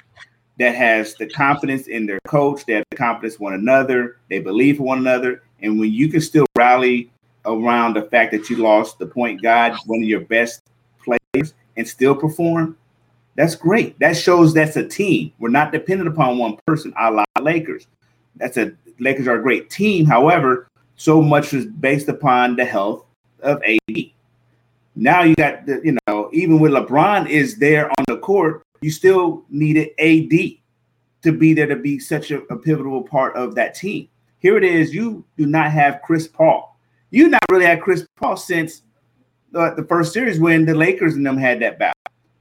that 0.58 0.76
has 0.76 1.16
the 1.16 1.28
confidence 1.28 1.88
in 1.88 2.06
their 2.06 2.20
coach, 2.28 2.66
they 2.66 2.74
have 2.74 2.86
the 2.92 2.98
confidence 2.98 3.40
one 3.40 3.54
another, 3.54 4.18
they 4.30 4.40
believe 4.40 4.80
in 4.80 4.86
one 4.86 5.00
another. 5.00 5.44
And 5.62 5.80
when 5.80 5.92
you 5.92 6.08
can 6.08 6.22
still 6.22 6.46
rally 6.58 7.12
around 7.46 7.96
the 7.96 8.04
fact 8.04 8.32
that 8.32 8.50
you 8.50 8.58
lost 8.58 9.00
the 9.00 9.06
point 9.06 9.42
guard, 9.42 9.74
one 9.86 10.02
of 10.02 10.08
your 10.08 10.22
best 10.22 10.62
players, 11.04 11.54
and 11.78 11.88
still 11.88 12.16
perform, 12.16 12.78
that's 13.36 13.56
great. 13.56 13.98
That 14.00 14.18
shows 14.18 14.54
that's 14.54 14.76
a 14.76 14.88
team. 14.88 15.32
We're 15.40 15.50
not 15.50 15.72
dependent 15.72 16.10
upon 16.10 16.38
one 16.38 16.58
person, 16.68 16.94
a 17.00 17.10
la 17.10 17.24
Lakers. 17.40 17.88
That's 18.36 18.58
a 18.58 18.74
Lakers 19.00 19.28
are 19.28 19.40
a 19.40 19.42
great 19.42 19.70
team. 19.70 20.06
However, 20.06 20.68
so 20.96 21.22
much 21.22 21.54
is 21.54 21.66
based 21.66 22.08
upon 22.08 22.56
the 22.56 22.66
health 22.66 23.06
of 23.42 23.62
AD. 23.64 23.98
Now 24.96 25.24
you 25.24 25.34
got 25.36 25.66
the, 25.66 25.82
you 25.84 25.94
know, 25.94 26.00
even 26.34 26.60
with 26.60 26.72
LeBron 26.72 27.30
is 27.30 27.58
there 27.58 27.90
on 27.90 28.06
the 28.08 28.18
court, 28.18 28.64
you 28.82 28.92
still 28.92 29.46
needed 29.50 29.90
AD 30.00 30.58
to 31.22 31.32
be 31.32 31.54
there 31.54 31.68
to 31.68 31.76
be 31.76 32.00
such 32.00 32.32
a, 32.32 32.42
a 32.48 32.58
pivotal 32.58 33.04
part 33.04 33.36
of 33.36 33.56
that 33.56 33.76
team. 33.76 34.08
Here 34.40 34.58
it 34.58 34.64
is, 34.64 34.94
you 34.94 35.24
do 35.38 35.46
not 35.46 35.72
have 35.72 36.02
Chris 36.04 36.28
Paul. 36.28 36.78
You 37.12 37.30
not 37.30 37.42
really 37.52 37.66
had 37.66 37.82
Chris 37.82 38.08
Paul 38.16 38.38
since 38.38 38.82
the, 39.52 39.74
the 39.76 39.84
first 39.84 40.14
series 40.14 40.40
when 40.40 40.66
the 40.66 40.74
Lakers 40.74 41.16
and 41.16 41.26
them 41.26 41.38
had 41.38 41.60
that 41.60 41.78
battle. 41.78 41.94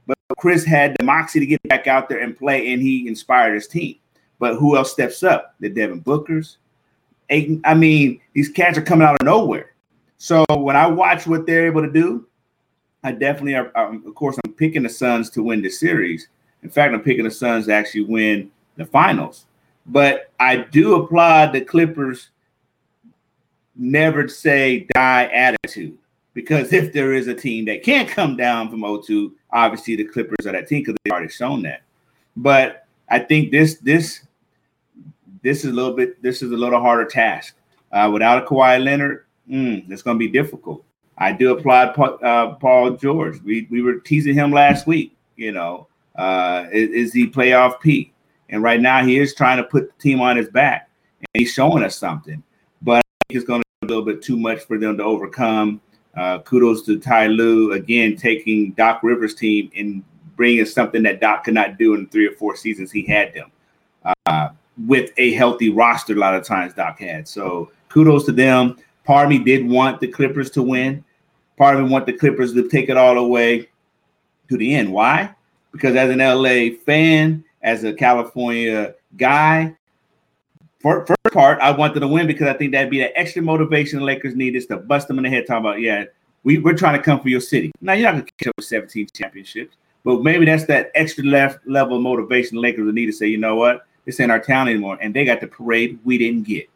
But 0.07 0.17
Chris 0.37 0.65
had 0.65 0.95
the 0.97 1.05
moxie 1.05 1.39
to 1.39 1.45
get 1.45 1.61
back 1.63 1.87
out 1.87 2.09
there 2.09 2.19
and 2.19 2.35
play, 2.35 2.73
and 2.73 2.81
he 2.81 3.07
inspired 3.07 3.53
his 3.53 3.67
team. 3.67 3.97
But 4.39 4.55
who 4.55 4.75
else 4.75 4.91
steps 4.91 5.21
up? 5.21 5.55
The 5.59 5.69
Devin 5.69 6.03
Bookers. 6.03 6.57
Ayton. 7.29 7.61
I 7.63 7.75
mean, 7.75 8.19
these 8.33 8.49
cats 8.49 8.77
are 8.77 8.81
coming 8.81 9.07
out 9.07 9.21
of 9.21 9.25
nowhere. 9.25 9.73
So 10.17 10.45
when 10.49 10.75
I 10.75 10.87
watch 10.87 11.27
what 11.27 11.45
they're 11.45 11.67
able 11.67 11.81
to 11.81 11.91
do, 11.91 12.27
I 13.03 13.11
definitely 13.11 13.55
are. 13.55 13.71
Um, 13.75 14.03
of 14.05 14.15
course, 14.15 14.37
I'm 14.43 14.53
picking 14.53 14.83
the 14.83 14.89
Suns 14.89 15.29
to 15.31 15.43
win 15.43 15.61
the 15.61 15.69
series. 15.69 16.27
In 16.63 16.69
fact, 16.69 16.93
I'm 16.93 17.01
picking 17.01 17.23
the 17.23 17.31
Suns 17.31 17.65
to 17.65 17.73
actually 17.73 18.03
win 18.03 18.51
the 18.77 18.85
finals. 18.85 19.45
But 19.87 20.31
I 20.39 20.57
do 20.57 20.95
applaud 20.95 21.53
the 21.53 21.61
Clippers 21.61 22.29
never 23.75 24.27
say 24.27 24.85
die 24.93 25.25
attitude 25.25 25.97
because 26.33 26.71
if 26.71 26.93
there 26.93 27.13
is 27.13 27.27
a 27.27 27.33
team 27.33 27.65
that 27.65 27.83
can't 27.83 28.07
come 28.07 28.37
down 28.37 28.69
from 28.69 28.81
0-2, 28.81 29.31
obviously 29.51 29.95
the 29.95 30.05
Clippers 30.05 30.45
are 30.45 30.51
that 30.51 30.67
team 30.67 30.81
because 30.81 30.95
they've 31.03 31.11
already 31.11 31.29
shown 31.29 31.63
that. 31.63 31.81
But 32.37 32.85
I 33.09 33.19
think 33.19 33.51
this 33.51 33.75
this 33.79 34.25
this 35.41 35.65
is 35.65 35.71
a 35.71 35.73
little 35.73 35.93
bit 35.93 36.21
this 36.21 36.41
is 36.41 36.51
a 36.51 36.57
little 36.57 36.79
harder 36.79 37.05
task. 37.05 37.55
Uh, 37.91 38.09
without 38.13 38.41
a 38.41 38.45
Kawhi 38.45 38.81
Leonard, 38.81 39.25
mm, 39.49 39.89
it's 39.91 40.01
going 40.01 40.17
to 40.17 40.19
be 40.19 40.31
difficult. 40.31 40.85
I 41.21 41.31
do 41.31 41.55
applaud 41.55 41.99
uh, 42.23 42.55
Paul 42.55 42.97
George. 42.97 43.39
We 43.43 43.67
we 43.69 43.83
were 43.83 43.99
teasing 43.99 44.33
him 44.33 44.51
last 44.51 44.87
week. 44.87 45.15
You 45.35 45.51
know, 45.51 45.87
uh, 46.15 46.65
is, 46.73 46.89
is 46.89 47.13
he 47.13 47.27
playoff 47.27 47.79
P? 47.79 48.11
And 48.49 48.63
right 48.63 48.81
now 48.81 49.05
he 49.05 49.19
is 49.19 49.35
trying 49.35 49.57
to 49.57 49.63
put 49.63 49.91
the 49.95 50.01
team 50.01 50.19
on 50.19 50.35
his 50.35 50.49
back, 50.49 50.89
and 51.19 51.27
he's 51.39 51.53
showing 51.53 51.83
us 51.83 51.95
something. 51.95 52.41
But 52.81 52.97
I 52.97 53.01
think 53.27 53.37
it's 53.37 53.45
going 53.45 53.61
to 53.61 53.67
be 53.81 53.85
a 53.85 53.95
little 53.95 54.03
bit 54.03 54.23
too 54.23 54.35
much 54.35 54.61
for 54.61 54.79
them 54.79 54.97
to 54.97 55.03
overcome. 55.03 55.79
Uh, 56.17 56.39
kudos 56.39 56.81
to 56.87 56.99
Ty 56.99 57.27
Lue 57.27 57.73
again 57.73 58.15
taking 58.15 58.71
Doc 58.71 59.01
Rivers' 59.03 59.35
team 59.35 59.71
and 59.77 60.03
bringing 60.35 60.65
something 60.65 61.03
that 61.03 61.21
Doc 61.21 61.43
could 61.43 61.53
not 61.53 61.77
do 61.77 61.93
in 61.93 62.07
three 62.07 62.27
or 62.27 62.33
four 62.33 62.55
seasons 62.55 62.91
he 62.91 63.05
had 63.05 63.31
them 63.35 63.51
uh, 64.25 64.49
with 64.87 65.11
a 65.17 65.33
healthy 65.33 65.69
roster. 65.69 66.13
A 66.13 66.17
lot 66.17 66.33
of 66.33 66.43
times 66.43 66.73
Doc 66.73 66.99
had. 66.99 67.27
So 67.27 67.71
kudos 67.89 68.25
to 68.25 68.31
them. 68.31 68.77
Part 69.03 69.29
me 69.29 69.37
did 69.37 69.67
want 69.67 69.99
the 69.99 70.07
Clippers 70.07 70.49
to 70.51 70.63
win. 70.63 71.03
Part 71.61 71.75
of 71.75 71.83
me 71.83 71.91
want 71.91 72.07
the 72.07 72.13
Clippers 72.13 72.55
to 72.55 72.67
take 72.67 72.89
it 72.89 72.97
all 72.97 73.19
away 73.19 73.69
to 74.49 74.57
the 74.57 74.73
end. 74.73 74.91
Why? 74.91 75.35
Because 75.71 75.95
as 75.95 76.09
an 76.09 76.17
LA 76.17 76.75
fan, 76.83 77.43
as 77.61 77.83
a 77.83 77.93
California 77.93 78.95
guy. 79.15 79.77
For, 80.79 81.05
first 81.05 81.33
part, 81.35 81.59
I 81.59 81.69
wanted 81.69 81.99
to 81.99 82.07
win 82.07 82.25
because 82.25 82.47
I 82.47 82.53
think 82.53 82.71
that'd 82.71 82.89
be 82.89 82.97
that 83.01 83.15
extra 83.15 83.43
motivation 83.43 83.99
the 83.99 84.05
Lakers 84.05 84.35
need 84.35 84.55
is 84.55 84.65
to 84.65 84.77
bust 84.77 85.07
them 85.07 85.19
in 85.19 85.23
the 85.23 85.29
head, 85.29 85.45
talking 85.45 85.63
about, 85.63 85.81
yeah, 85.81 86.05
we, 86.43 86.57
we're 86.57 86.73
trying 86.73 86.97
to 86.97 87.03
come 87.03 87.19
for 87.19 87.29
your 87.29 87.39
city. 87.39 87.71
Now, 87.79 87.93
you're 87.93 88.05
not 88.07 88.13
going 88.13 88.25
to 88.25 88.31
catch 88.39 88.47
up 88.47 88.55
with 88.57 88.65
17 88.65 89.09
championships, 89.13 89.75
but 90.03 90.23
maybe 90.23 90.45
that's 90.45 90.65
that 90.65 90.89
extra 90.95 91.23
left 91.23 91.59
level 91.67 91.97
of 91.97 92.01
motivation 92.01 92.55
the 92.55 92.61
Lakers 92.61 92.91
need 92.91 93.05
to 93.05 93.13
say, 93.13 93.27
you 93.27 93.37
know 93.37 93.55
what, 93.55 93.85
this 94.05 94.19
ain't 94.19 94.31
our 94.31 94.39
town 94.39 94.67
anymore. 94.67 94.97
And 94.99 95.13
they 95.13 95.25
got 95.25 95.41
the 95.41 95.47
parade 95.47 95.99
we 96.05 96.17
didn't 96.17 96.47
get. 96.47 96.67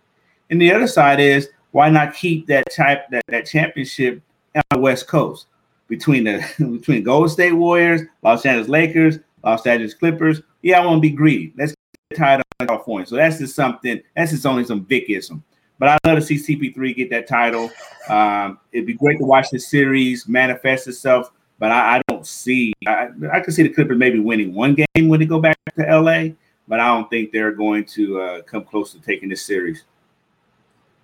And 0.51 0.61
the 0.61 0.71
other 0.71 0.85
side 0.85 1.19
is, 1.19 1.49
why 1.71 1.89
not 1.89 2.13
keep 2.13 2.45
that 2.45 2.71
type 2.71 3.09
that, 3.09 3.23
that 3.29 3.47
championship 3.47 4.21
on 4.55 4.63
the 4.71 4.79
West 4.79 5.07
Coast 5.07 5.47
between 5.87 6.23
the 6.23 6.45
between 6.79 7.03
Golden 7.03 7.29
State 7.29 7.53
Warriors, 7.53 8.01
Los 8.23 8.45
Angeles 8.45 8.69
Lakers, 8.69 9.19
Los 9.43 9.65
Angeles 9.65 9.93
Clippers. 9.93 10.41
Yeah, 10.61 10.81
I 10.81 10.85
want 10.85 10.97
to 10.97 11.01
be 11.01 11.15
greedy. 11.15 11.53
Let's 11.57 11.73
get 12.09 12.17
tied 12.17 12.41
on 12.59 12.67
California. 12.67 13.05
So 13.05 13.15
that's 13.15 13.37
just 13.37 13.55
something. 13.55 14.01
That's 14.15 14.31
just 14.31 14.45
only 14.45 14.63
some 14.65 14.85
Vickism. 14.85 15.41
But 15.77 15.89
I'd 15.89 15.99
love 16.05 16.19
to 16.19 16.21
see 16.21 16.35
CP3 16.35 16.95
get 16.95 17.09
that 17.09 17.27
title. 17.27 17.69
Um, 18.07 18.59
it'd 18.71 18.87
be 18.87 18.93
great 18.93 19.17
to 19.17 19.25
watch 19.25 19.49
this 19.49 19.67
series 19.67 20.27
manifest 20.27 20.87
itself. 20.87 21.31
But 21.59 21.71
I, 21.71 21.97
I 21.97 22.01
don't 22.07 22.25
see. 22.25 22.73
I, 22.87 23.09
I 23.31 23.39
can 23.41 23.51
see 23.51 23.63
the 23.63 23.69
Clippers 23.69 23.97
maybe 23.97 24.19
winning 24.19 24.53
one 24.53 24.75
game 24.75 25.09
when 25.09 25.19
they 25.19 25.25
go 25.25 25.39
back 25.39 25.57
to 25.77 25.99
LA. 25.99 26.29
But 26.67 26.79
I 26.79 26.87
don't 26.87 27.09
think 27.09 27.31
they're 27.31 27.51
going 27.51 27.85
to 27.85 28.21
uh, 28.21 28.41
come 28.43 28.63
close 28.63 28.91
to 28.93 29.01
taking 29.01 29.29
this 29.29 29.45
series. 29.45 29.83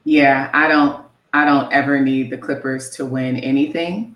Yeah, 0.04 0.50
I 0.54 0.68
don't. 0.68 1.06
I 1.34 1.46
don't 1.46 1.72
ever 1.72 2.00
need 2.00 2.30
the 2.30 2.38
Clippers 2.38 2.90
to 2.92 3.06
win 3.06 3.38
anything, 3.38 4.16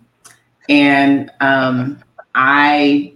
and 0.67 1.31
um, 1.39 1.99
I 2.33 3.13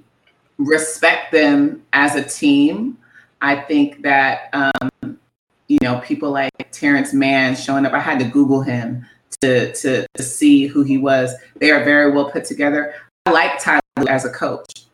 respect 0.58 1.32
them 1.32 1.84
as 1.94 2.16
a 2.16 2.24
team. 2.24 2.98
I 3.42 3.56
think 3.56 4.02
that 4.04 4.50
um, 4.54 5.20
you 5.68 5.78
know 5.82 6.00
people 6.00 6.32
like 6.32 6.52
Terance 6.72 7.14
Mann 7.14 7.56
showing 7.56 7.86
up. 7.86 7.94
I 7.94 8.00
had 8.00 8.20
to 8.20 8.26
Google 8.26 8.62
him 8.62 9.06
to, 9.42 9.74
to 9.74 10.06
to 10.16 10.24
see 10.24 10.68
who 10.68 10.84
he 10.84 10.98
was. 10.98 11.34
They 11.58 11.72
are 11.72 11.84
very 11.84 12.12
well 12.12 12.32
put 12.32 12.46
together. 12.46 12.96
I 13.26 13.32
like 13.32 13.60
Ty 13.60 13.80
Lue 13.98 14.08
as 14.08 14.26
a 14.26 14.30
coach, 14.30 14.86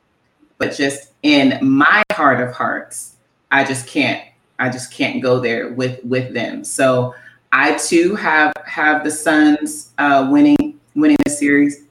but 0.57 0.75
just 0.75 1.11
in 1.23 1.59
my 1.61 2.03
heart 2.11 2.41
of 2.41 2.53
hearts, 2.53 3.15
I 3.51 3.63
just 3.63 3.87
can't. 3.87 4.23
I 4.57 4.69
just 4.69 4.91
can't 4.91 5.21
go 5.21 5.39
there 5.39 5.73
with 5.73 6.03
with 6.03 6.33
them. 6.33 6.63
So 6.63 7.13
I 7.57 7.75
too 7.75 8.15
have 8.15 8.51
have 8.65 9.05
the 9.05 9.11
Suns 9.11 9.93
uh, 9.97 10.27
winning 10.29 10.77
winning 10.93 11.15
the 11.23 11.31
series. 11.31 11.85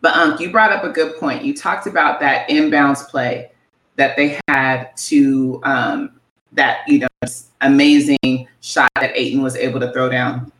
But 0.00 0.16
um, 0.16 0.36
you 0.38 0.52
brought 0.52 0.70
up 0.70 0.84
a 0.84 0.90
good 0.90 1.16
point. 1.18 1.44
You 1.44 1.52
talked 1.52 1.88
about 1.88 2.20
that 2.20 2.48
inbounds 2.48 3.04
play 3.08 3.50
that 3.96 4.16
they 4.16 4.38
had 4.46 4.96
to 5.08 5.60
um, 5.64 6.20
that 6.52 6.82
you 6.86 7.00
know 7.00 7.08
amazing 7.60 8.46
shot 8.60 8.88
that 8.94 9.10
Ayton 9.16 9.42
was 9.42 9.56
able 9.56 9.80
to 9.80 9.92
throw 9.92 10.08
down. 10.08 10.52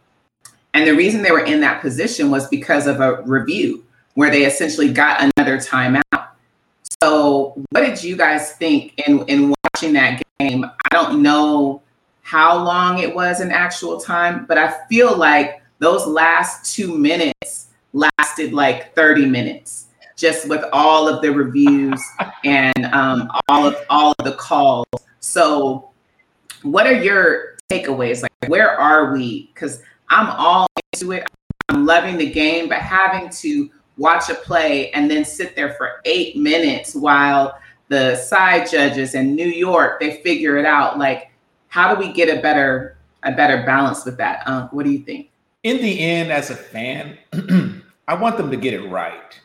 And 0.74 0.84
the 0.84 0.96
reason 0.96 1.22
they 1.22 1.30
were 1.30 1.44
in 1.44 1.60
that 1.60 1.80
position 1.80 2.28
was 2.28 2.48
because 2.48 2.88
of 2.88 3.00
a 3.00 3.22
review 3.22 3.84
where 4.14 4.30
they 4.30 4.44
essentially 4.44 4.92
got 4.92 5.20
another 5.20 5.58
timeout. 5.58 6.02
So, 7.00 7.54
what 7.70 7.82
did 7.82 8.02
you 8.02 8.16
guys 8.16 8.54
think 8.54 8.94
in 9.06 9.24
in 9.28 9.54
watching 9.62 9.92
that 9.92 10.20
game? 10.40 10.64
I 10.64 10.88
don't 10.90 11.22
know 11.22 11.82
how 12.28 12.62
long 12.62 12.98
it 12.98 13.14
was 13.14 13.40
in 13.40 13.50
actual 13.50 13.98
time, 13.98 14.44
but 14.44 14.58
I 14.58 14.86
feel 14.86 15.16
like 15.16 15.62
those 15.78 16.06
last 16.06 16.74
two 16.74 16.94
minutes 16.94 17.68
lasted 17.94 18.52
like 18.52 18.94
30 18.94 19.24
minutes 19.24 19.86
just 20.14 20.46
with 20.46 20.62
all 20.74 21.08
of 21.08 21.22
the 21.22 21.30
reviews 21.32 22.02
and 22.44 22.84
um, 22.92 23.30
all 23.48 23.66
of 23.66 23.76
all 23.88 24.14
of 24.18 24.26
the 24.26 24.34
calls. 24.34 24.84
So, 25.20 25.88
what 26.60 26.86
are 26.86 27.02
your 27.02 27.56
takeaways? 27.70 28.20
Like, 28.20 28.50
where 28.50 28.78
are 28.78 29.10
we? 29.14 29.50
Because 29.54 29.80
I'm 30.10 30.28
all 30.28 30.66
into 30.92 31.12
it. 31.12 31.26
I'm 31.70 31.86
loving 31.86 32.18
the 32.18 32.30
game, 32.30 32.68
but 32.68 32.80
having 32.80 33.30
to 33.30 33.70
watch 33.96 34.28
a 34.28 34.34
play 34.34 34.90
and 34.90 35.10
then 35.10 35.24
sit 35.24 35.56
there 35.56 35.72
for 35.78 36.02
eight 36.04 36.36
minutes 36.36 36.94
while 36.94 37.58
the 37.88 38.16
side 38.16 38.68
judges 38.70 39.14
in 39.14 39.34
New 39.34 39.48
York 39.48 39.98
they 39.98 40.20
figure 40.20 40.58
it 40.58 40.66
out. 40.66 40.98
Like, 40.98 41.30
how 41.68 41.94
do 41.94 42.00
we 42.00 42.12
get 42.12 42.28
a 42.28 42.40
better 42.40 42.96
a 43.22 43.32
better 43.32 43.64
balance 43.64 44.04
with 44.04 44.16
that? 44.18 44.46
Um, 44.46 44.68
what 44.68 44.84
do 44.84 44.90
you 44.90 45.00
think? 45.00 45.30
In 45.62 45.78
the 45.78 46.00
end, 46.00 46.32
as 46.32 46.50
a 46.50 46.56
fan. 46.56 47.18
I 48.08 48.14
want 48.14 48.38
them 48.38 48.50
to 48.50 48.56
get 48.56 48.72
it 48.72 48.88
right, 48.88 49.38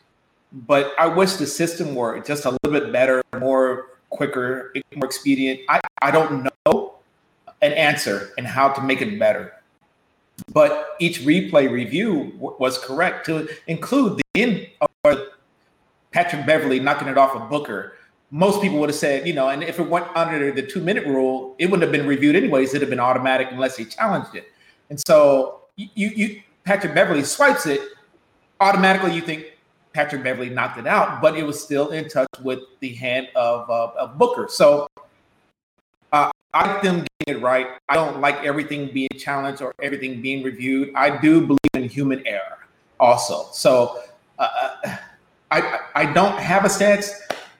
but 0.51 0.93
I 0.97 1.07
wish 1.07 1.33
the 1.33 1.47
system 1.47 1.95
were 1.95 2.19
just 2.21 2.45
a 2.45 2.51
little 2.51 2.79
bit 2.79 2.93
better, 2.93 3.21
more 3.37 3.87
quicker, 4.09 4.73
more 4.95 5.05
expedient. 5.05 5.59
I, 5.67 5.81
I 6.01 6.11
don't 6.11 6.47
know 6.65 6.95
an 7.61 7.73
answer 7.73 8.31
and 8.37 8.45
how 8.45 8.69
to 8.69 8.81
make 8.81 9.01
it 9.01 9.17
better. 9.19 9.53
But 10.51 10.95
each 10.99 11.21
replay 11.21 11.69
review 11.69 12.31
w- 12.35 12.55
was 12.59 12.77
correct 12.77 13.25
to 13.27 13.47
include 13.67 14.17
the 14.17 14.41
in 14.41 14.67
or 15.03 15.27
Patrick 16.11 16.45
Beverley 16.45 16.79
knocking 16.79 17.07
it 17.07 17.17
off 17.17 17.35
of 17.35 17.49
Booker. 17.49 17.93
Most 18.33 18.63
people 18.63 18.79
would 18.79 18.89
have 18.89 18.97
said, 18.97 19.27
you 19.27 19.33
know, 19.33 19.49
and 19.49 19.61
if 19.61 19.79
it 19.79 19.87
went 19.87 20.07
under 20.15 20.51
the 20.51 20.63
two 20.63 20.81
minute 20.81 21.05
rule, 21.05 21.55
it 21.59 21.67
wouldn't 21.67 21.83
have 21.83 21.91
been 21.91 22.07
reviewed 22.07 22.35
anyways. 22.35 22.69
It'd 22.69 22.81
have 22.81 22.89
been 22.89 22.99
automatic 22.99 23.49
unless 23.51 23.77
he 23.77 23.85
challenged 23.85 24.33
it. 24.33 24.47
And 24.89 24.99
so 25.05 25.61
you, 25.75 26.09
you 26.15 26.41
Patrick 26.63 26.95
Beverley 26.95 27.23
swipes 27.23 27.67
it, 27.67 27.79
automatically 28.59 29.13
you 29.13 29.21
think 29.21 29.53
Patrick 29.93 30.23
Beverley 30.23 30.49
knocked 30.49 30.79
it 30.79 30.87
out, 30.87 31.21
but 31.21 31.37
it 31.37 31.43
was 31.43 31.61
still 31.61 31.89
in 31.89 32.09
touch 32.09 32.27
with 32.41 32.59
the 32.79 32.95
hand 32.95 33.27
of, 33.35 33.69
uh, 33.69 33.91
of 33.99 34.17
Booker. 34.17 34.47
So 34.49 34.87
uh, 36.11 36.31
I 36.55 36.73
like 36.73 36.81
them 36.81 37.05
getting 37.19 37.39
it 37.39 37.43
right. 37.43 37.67
I 37.87 37.93
don't 37.93 38.19
like 38.19 38.43
everything 38.43 38.91
being 38.91 39.09
challenged 39.19 39.61
or 39.61 39.75
everything 39.79 40.23
being 40.23 40.41
reviewed. 40.41 40.91
I 40.95 41.21
do 41.21 41.45
believe 41.45 41.59
in 41.75 41.87
human 41.87 42.25
error 42.25 42.65
also. 42.99 43.45
So 43.51 44.01
uh, 44.39 44.97
I, 45.51 45.81
I 45.93 46.05
don't 46.11 46.39
have 46.39 46.65
a 46.65 46.69
stance. 46.69 47.11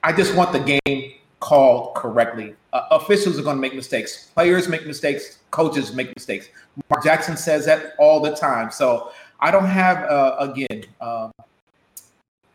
I 0.04 0.12
just 0.12 0.34
want 0.34 0.52
the 0.52 0.80
game 0.82 1.14
called 1.40 1.94
correctly. 1.94 2.54
Uh, 2.74 2.82
officials 2.90 3.38
are 3.38 3.42
going 3.42 3.56
to 3.56 3.60
make 3.60 3.74
mistakes. 3.74 4.26
Players 4.34 4.68
make 4.68 4.86
mistakes. 4.86 5.38
Coaches 5.50 5.94
make 5.94 6.14
mistakes. 6.14 6.48
Mark 6.90 7.02
Jackson 7.02 7.38
says 7.38 7.64
that 7.64 7.94
all 7.98 8.20
the 8.20 8.36
time. 8.36 8.70
So 8.70 9.12
I 9.40 9.50
don't 9.50 9.64
have, 9.64 10.04
uh, 10.04 10.36
again, 10.40 10.84
uh, 11.00 11.30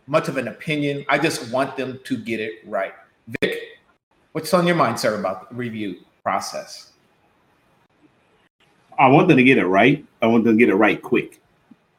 much 0.06 0.28
of 0.28 0.38
an 0.38 0.48
opinion. 0.48 1.04
I 1.10 1.18
just 1.18 1.52
want 1.52 1.76
them 1.76 2.00
to 2.04 2.18
get 2.18 2.40
it 2.40 2.60
right. 2.68 2.94
Vic, 3.42 3.80
what's 4.34 4.54
on 4.54 4.68
your 4.68 4.76
mind, 4.76 5.00
sir, 5.00 5.20
about 5.20 5.50
the 5.50 5.56
review 5.56 6.02
process? 6.22 6.92
I 9.00 9.08
want 9.08 9.28
them 9.28 9.38
to 9.38 9.44
get 9.44 9.58
it 9.58 9.66
right. 9.66 10.06
I 10.22 10.28
want 10.28 10.44
them 10.44 10.56
to 10.56 10.60
get 10.60 10.70
it 10.70 10.76
right 10.76 11.02
quick 11.02 11.42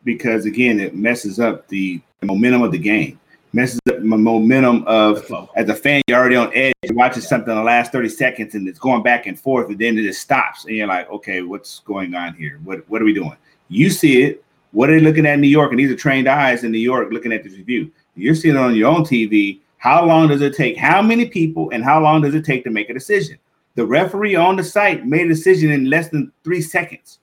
because, 0.04 0.44
again, 0.44 0.78
it 0.78 0.94
messes 0.94 1.40
up 1.40 1.66
the 1.66 2.00
momentum 2.22 2.62
of 2.62 2.70
the 2.70 2.78
game 2.78 3.19
messes 3.52 3.80
up 3.88 4.00
my 4.00 4.16
momentum 4.16 4.84
of 4.86 5.30
as 5.56 5.68
a 5.68 5.74
fan, 5.74 6.02
you're 6.06 6.18
already 6.18 6.36
on 6.36 6.50
edge, 6.54 6.72
you're 6.82 6.94
watching 6.94 7.22
something 7.22 7.50
in 7.50 7.56
the 7.56 7.64
last 7.64 7.92
30 7.92 8.08
seconds 8.08 8.54
and 8.54 8.68
it's 8.68 8.78
going 8.78 9.02
back 9.02 9.26
and 9.26 9.38
forth, 9.38 9.68
and 9.68 9.78
then 9.78 9.98
it 9.98 10.02
just 10.02 10.22
stops. 10.22 10.64
And 10.64 10.76
you're 10.76 10.86
like, 10.86 11.10
okay, 11.10 11.42
what's 11.42 11.80
going 11.80 12.14
on 12.14 12.34
here? 12.34 12.60
What 12.64 12.88
what 12.88 13.02
are 13.02 13.04
we 13.04 13.14
doing? 13.14 13.36
You 13.68 13.90
see 13.90 14.22
it. 14.22 14.44
What 14.72 14.88
are 14.88 14.98
they 14.98 15.04
looking 15.04 15.26
at 15.26 15.34
in 15.34 15.40
New 15.40 15.48
York? 15.48 15.72
And 15.72 15.80
these 15.80 15.90
are 15.90 15.96
trained 15.96 16.28
eyes 16.28 16.62
in 16.62 16.70
New 16.70 16.78
York 16.78 17.12
looking 17.12 17.32
at 17.32 17.42
this 17.42 17.54
review. 17.54 17.90
You're 18.14 18.34
seeing 18.34 18.54
it 18.54 18.58
on 18.58 18.74
your 18.74 18.90
own 18.90 19.02
TV. 19.02 19.60
How 19.78 20.04
long 20.04 20.28
does 20.28 20.42
it 20.42 20.54
take? 20.54 20.76
How 20.76 21.02
many 21.02 21.26
people 21.26 21.70
and 21.70 21.82
how 21.82 22.00
long 22.00 22.22
does 22.22 22.34
it 22.34 22.44
take 22.44 22.64
to 22.64 22.70
make 22.70 22.90
a 22.90 22.94
decision? 22.94 23.38
The 23.74 23.86
referee 23.86 24.36
on 24.36 24.56
the 24.56 24.64
site 24.64 25.06
made 25.06 25.26
a 25.26 25.28
decision 25.28 25.70
in 25.70 25.88
less 25.88 26.08
than 26.08 26.32
three 26.44 26.60
seconds. 26.60 27.18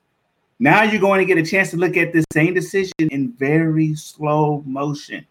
Now 0.60 0.84
you're 0.84 1.00
going 1.00 1.20
to 1.20 1.26
get 1.26 1.38
a 1.38 1.48
chance 1.48 1.70
to 1.72 1.78
look 1.78 1.98
at 1.98 2.14
this 2.14 2.26
same 2.34 2.54
decision 2.54 2.94
in 3.00 3.34
very 3.34 3.94
slow 3.96 4.64
motion. 4.66 5.26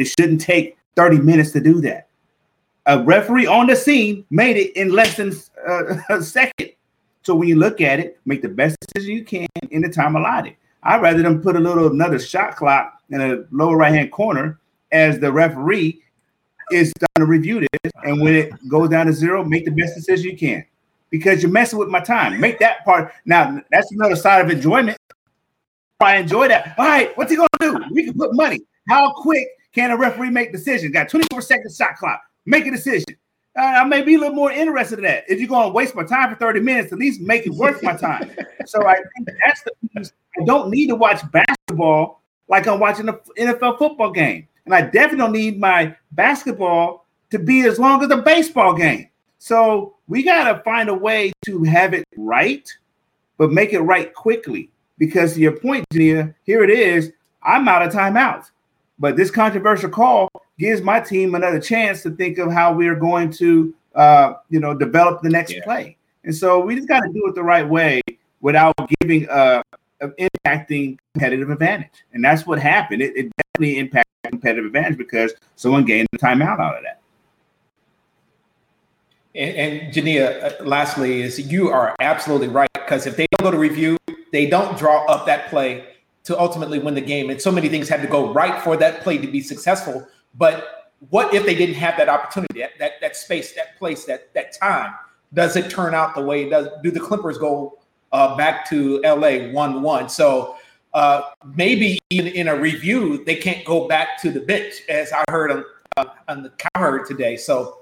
It 0.00 0.06
shouldn't 0.06 0.40
take 0.40 0.78
30 0.96 1.18
minutes 1.18 1.52
to 1.52 1.60
do 1.60 1.82
that. 1.82 2.08
A 2.86 3.02
referee 3.02 3.46
on 3.46 3.66
the 3.66 3.76
scene 3.76 4.24
made 4.30 4.56
it 4.56 4.74
in 4.76 4.92
less 4.92 5.18
than 5.18 5.34
uh, 5.68 5.96
a 6.08 6.22
second. 6.22 6.70
So 7.22 7.34
when 7.34 7.48
you 7.48 7.56
look 7.56 7.82
at 7.82 8.00
it, 8.00 8.18
make 8.24 8.40
the 8.40 8.48
best 8.48 8.78
decision 8.80 9.14
you 9.14 9.24
can 9.24 9.46
in 9.70 9.82
the 9.82 9.90
time 9.90 10.16
allotted. 10.16 10.56
I'd 10.82 11.02
rather 11.02 11.22
them 11.22 11.42
put 11.42 11.54
a 11.54 11.60
little 11.60 11.88
another 11.88 12.18
shot 12.18 12.56
clock 12.56 12.98
in 13.10 13.20
a 13.20 13.44
lower 13.50 13.76
right 13.76 13.92
hand 13.92 14.10
corner 14.10 14.58
as 14.90 15.18
the 15.18 15.30
referee 15.30 16.02
is 16.72 16.90
starting 16.96 17.18
to 17.18 17.26
review 17.26 17.60
this. 17.60 17.92
And 18.02 18.22
when 18.22 18.34
it 18.34 18.52
goes 18.70 18.88
down 18.88 19.04
to 19.04 19.12
zero, 19.12 19.44
make 19.44 19.66
the 19.66 19.70
best 19.70 19.94
decision 19.94 20.30
you 20.30 20.38
can 20.38 20.64
because 21.10 21.42
you're 21.42 21.52
messing 21.52 21.78
with 21.78 21.88
my 21.88 22.00
time. 22.00 22.40
Make 22.40 22.58
that 22.60 22.86
part. 22.86 23.12
Now, 23.26 23.60
that's 23.70 23.92
another 23.92 24.16
side 24.16 24.42
of 24.42 24.50
enjoyment. 24.50 24.96
I 26.00 26.16
enjoy 26.16 26.48
that. 26.48 26.74
All 26.78 26.86
right, 26.86 27.14
what's 27.18 27.30
he 27.30 27.36
going 27.36 27.48
to 27.60 27.72
do? 27.72 27.84
We 27.92 28.04
can 28.04 28.14
put 28.14 28.34
money. 28.34 28.60
How 28.88 29.12
quick 29.12 29.46
can 29.74 29.90
a 29.90 29.96
referee 29.96 30.30
make 30.30 30.52
decisions? 30.52 30.92
Got 30.92 31.08
24 31.08 31.40
second 31.42 31.74
shot 31.74 31.96
clock. 31.96 32.20
Make 32.46 32.66
a 32.66 32.70
decision. 32.70 33.16
Uh, 33.58 33.62
I 33.62 33.84
may 33.84 34.02
be 34.02 34.14
a 34.14 34.18
little 34.18 34.34
more 34.34 34.52
interested 34.52 34.98
in 34.98 35.04
that. 35.04 35.24
If 35.28 35.38
you're 35.40 35.48
going 35.48 35.68
to 35.68 35.72
waste 35.72 35.94
my 35.94 36.04
time 36.04 36.30
for 36.30 36.36
30 36.36 36.60
minutes, 36.60 36.92
at 36.92 36.98
least 36.98 37.20
make 37.20 37.46
it 37.46 37.52
worth 37.52 37.82
my 37.82 37.94
time. 37.96 38.30
so 38.66 38.86
I 38.86 38.94
think 38.94 39.28
that's 39.44 39.62
the 39.62 39.72
piece. 39.88 40.12
I 40.40 40.44
don't 40.44 40.70
need 40.70 40.86
to 40.88 40.94
watch 40.94 41.20
basketball 41.30 42.22
like 42.48 42.66
I'm 42.66 42.80
watching 42.80 43.08
an 43.08 43.16
NFL 43.38 43.78
football 43.78 44.10
game. 44.10 44.46
And 44.66 44.74
I 44.74 44.82
definitely 44.82 45.18
don't 45.18 45.32
need 45.32 45.60
my 45.60 45.96
basketball 46.12 47.06
to 47.30 47.38
be 47.38 47.62
as 47.62 47.78
long 47.78 48.02
as 48.04 48.10
a 48.10 48.18
baseball 48.18 48.74
game. 48.74 49.08
So 49.38 49.96
we 50.06 50.22
got 50.22 50.52
to 50.52 50.62
find 50.62 50.88
a 50.88 50.94
way 50.94 51.32
to 51.46 51.62
have 51.64 51.94
it 51.94 52.04
right, 52.16 52.68
but 53.38 53.52
make 53.52 53.72
it 53.72 53.80
right 53.80 54.12
quickly. 54.14 54.70
Because 54.98 55.34
to 55.34 55.40
your 55.40 55.52
point, 55.52 55.86
Jania, 55.92 56.34
here 56.44 56.62
it 56.62 56.70
is. 56.70 57.12
I'm 57.42 57.66
out 57.66 57.82
of 57.82 57.92
timeouts. 57.92 58.50
But 59.00 59.16
this 59.16 59.30
controversial 59.30 59.88
call 59.88 60.28
gives 60.58 60.82
my 60.82 61.00
team 61.00 61.34
another 61.34 61.58
chance 61.58 62.02
to 62.02 62.10
think 62.10 62.36
of 62.36 62.52
how 62.52 62.72
we 62.72 62.86
are 62.86 62.94
going 62.94 63.32
to, 63.32 63.74
uh, 63.94 64.34
you 64.50 64.60
know, 64.60 64.74
develop 64.74 65.22
the 65.22 65.30
next 65.30 65.54
yeah. 65.54 65.64
play. 65.64 65.96
And 66.24 66.34
so 66.34 66.60
we 66.60 66.76
just 66.76 66.86
got 66.86 67.00
to 67.00 67.12
do 67.12 67.26
it 67.26 67.34
the 67.34 67.42
right 67.42 67.66
way 67.66 68.02
without 68.42 68.74
giving 69.00 69.26
uh, 69.30 69.62
impacting 70.02 70.98
competitive 71.14 71.48
advantage. 71.48 72.04
And 72.12 72.22
that's 72.22 72.46
what 72.46 72.58
happened. 72.58 73.00
It, 73.00 73.16
it 73.16 73.32
definitely 73.36 73.78
impacted 73.78 74.06
competitive 74.24 74.66
advantage 74.66 74.98
because 74.98 75.32
someone 75.56 75.86
gained 75.86 76.08
the 76.12 76.18
timeout 76.18 76.60
out 76.60 76.76
of 76.76 76.82
that. 76.82 77.00
And, 79.34 79.56
and 79.56 79.94
Jania, 79.94 80.60
uh, 80.60 80.64
lastly, 80.64 81.22
is 81.22 81.38
you 81.38 81.70
are 81.70 81.96
absolutely 82.00 82.48
right 82.48 82.68
because 82.74 83.06
if 83.06 83.16
they 83.16 83.26
don't 83.32 83.46
go 83.46 83.50
to 83.50 83.58
review, 83.58 83.96
they 84.30 84.46
don't 84.46 84.76
draw 84.76 85.06
up 85.06 85.24
that 85.24 85.48
play 85.48 85.86
to 86.24 86.38
ultimately 86.38 86.78
win 86.78 86.94
the 86.94 87.00
game. 87.00 87.30
And 87.30 87.40
so 87.40 87.50
many 87.50 87.68
things 87.68 87.88
had 87.88 88.02
to 88.02 88.08
go 88.08 88.32
right 88.32 88.62
for 88.62 88.76
that 88.76 89.02
play 89.02 89.18
to 89.18 89.26
be 89.26 89.40
successful. 89.40 90.06
But 90.34 90.92
what 91.08 91.32
if 91.32 91.46
they 91.46 91.54
didn't 91.54 91.76
have 91.76 91.96
that 91.96 92.08
opportunity, 92.08 92.60
that 92.60 92.78
that, 92.78 92.92
that 93.00 93.16
space, 93.16 93.52
that 93.54 93.78
place, 93.78 94.04
that 94.04 94.32
that 94.34 94.52
time? 94.52 94.94
Does 95.32 95.56
it 95.56 95.70
turn 95.70 95.94
out 95.94 96.14
the 96.14 96.22
way 96.22 96.44
it 96.44 96.50
does? 96.50 96.68
Do 96.82 96.90
the 96.90 97.00
Clippers 97.00 97.38
go 97.38 97.78
uh, 98.12 98.36
back 98.36 98.68
to 98.70 99.00
LA 99.00 99.50
one 99.52 99.82
one? 99.82 100.08
So 100.08 100.56
uh, 100.92 101.22
maybe 101.54 101.98
even 102.10 102.32
in 102.32 102.48
a 102.48 102.56
review 102.56 103.24
they 103.24 103.36
can't 103.36 103.64
go 103.64 103.88
back 103.88 104.20
to 104.22 104.30
the 104.30 104.40
bench, 104.40 104.82
as 104.88 105.12
I 105.12 105.24
heard 105.30 105.50
on, 105.52 105.64
uh, 105.96 106.04
on 106.28 106.42
the 106.42 106.52
cover 106.74 107.04
today. 107.04 107.36
So 107.36 107.78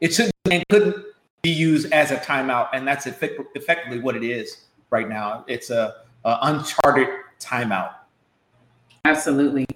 it 0.00 0.14
shouldn't 0.14 0.34
and 0.50 0.64
couldn't 0.68 1.04
be 1.42 1.50
used 1.50 1.92
as 1.92 2.10
a 2.10 2.16
timeout, 2.16 2.68
and 2.72 2.86
that's 2.86 3.06
effect- 3.06 3.40
effectively 3.54 4.00
what 4.00 4.16
it 4.16 4.24
is 4.24 4.66
right 4.90 5.08
now. 5.08 5.44
It's 5.46 5.70
a, 5.70 5.96
a 6.24 6.38
uncharted 6.42 7.08
timeout. 7.40 7.94
Absolutely. 9.04 9.66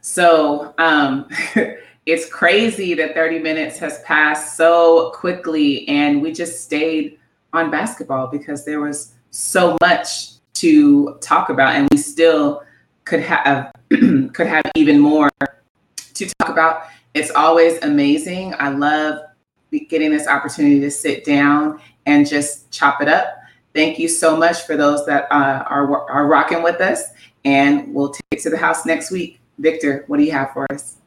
So 0.00 0.74
um, 0.78 1.28
it's 2.06 2.28
crazy 2.28 2.94
that 2.94 3.14
30 3.14 3.38
minutes 3.38 3.78
has 3.78 4.00
passed 4.02 4.56
so 4.56 5.10
quickly, 5.14 5.88
and 5.88 6.20
we 6.20 6.32
just 6.32 6.62
stayed 6.62 7.18
on 7.52 7.70
basketball 7.70 8.26
because 8.26 8.64
there 8.64 8.80
was 8.80 9.14
so 9.30 9.76
much 9.80 10.32
to 10.54 11.16
talk 11.20 11.48
about, 11.48 11.74
and 11.74 11.88
we 11.90 11.96
still 11.96 12.62
could 13.04 13.20
have 13.20 13.72
could 13.90 14.46
have 14.46 14.64
even 14.74 14.98
more 14.98 15.30
to 15.40 16.30
talk 16.38 16.50
about. 16.50 16.82
It's 17.14 17.30
always 17.30 17.82
amazing. 17.82 18.54
I 18.58 18.70
love 18.70 19.20
getting 19.88 20.10
this 20.10 20.28
opportunity 20.28 20.80
to 20.80 20.90
sit 20.90 21.24
down 21.24 21.80
and 22.06 22.28
just 22.28 22.70
chop 22.70 23.00
it 23.00 23.08
up 23.08 23.38
Thank 23.74 23.98
you 23.98 24.08
so 24.08 24.36
much 24.36 24.62
for 24.62 24.76
those 24.76 25.04
that 25.06 25.24
uh, 25.32 25.64
are, 25.68 26.08
are 26.08 26.26
rocking 26.26 26.62
with 26.62 26.80
us. 26.80 27.08
And 27.44 27.92
we'll 27.92 28.14
take 28.30 28.40
to 28.42 28.50
the 28.50 28.56
house 28.56 28.86
next 28.86 29.10
week. 29.10 29.40
Victor, 29.58 30.04
what 30.06 30.18
do 30.18 30.22
you 30.22 30.30
have 30.30 30.52
for 30.52 30.66
us? 30.72 30.98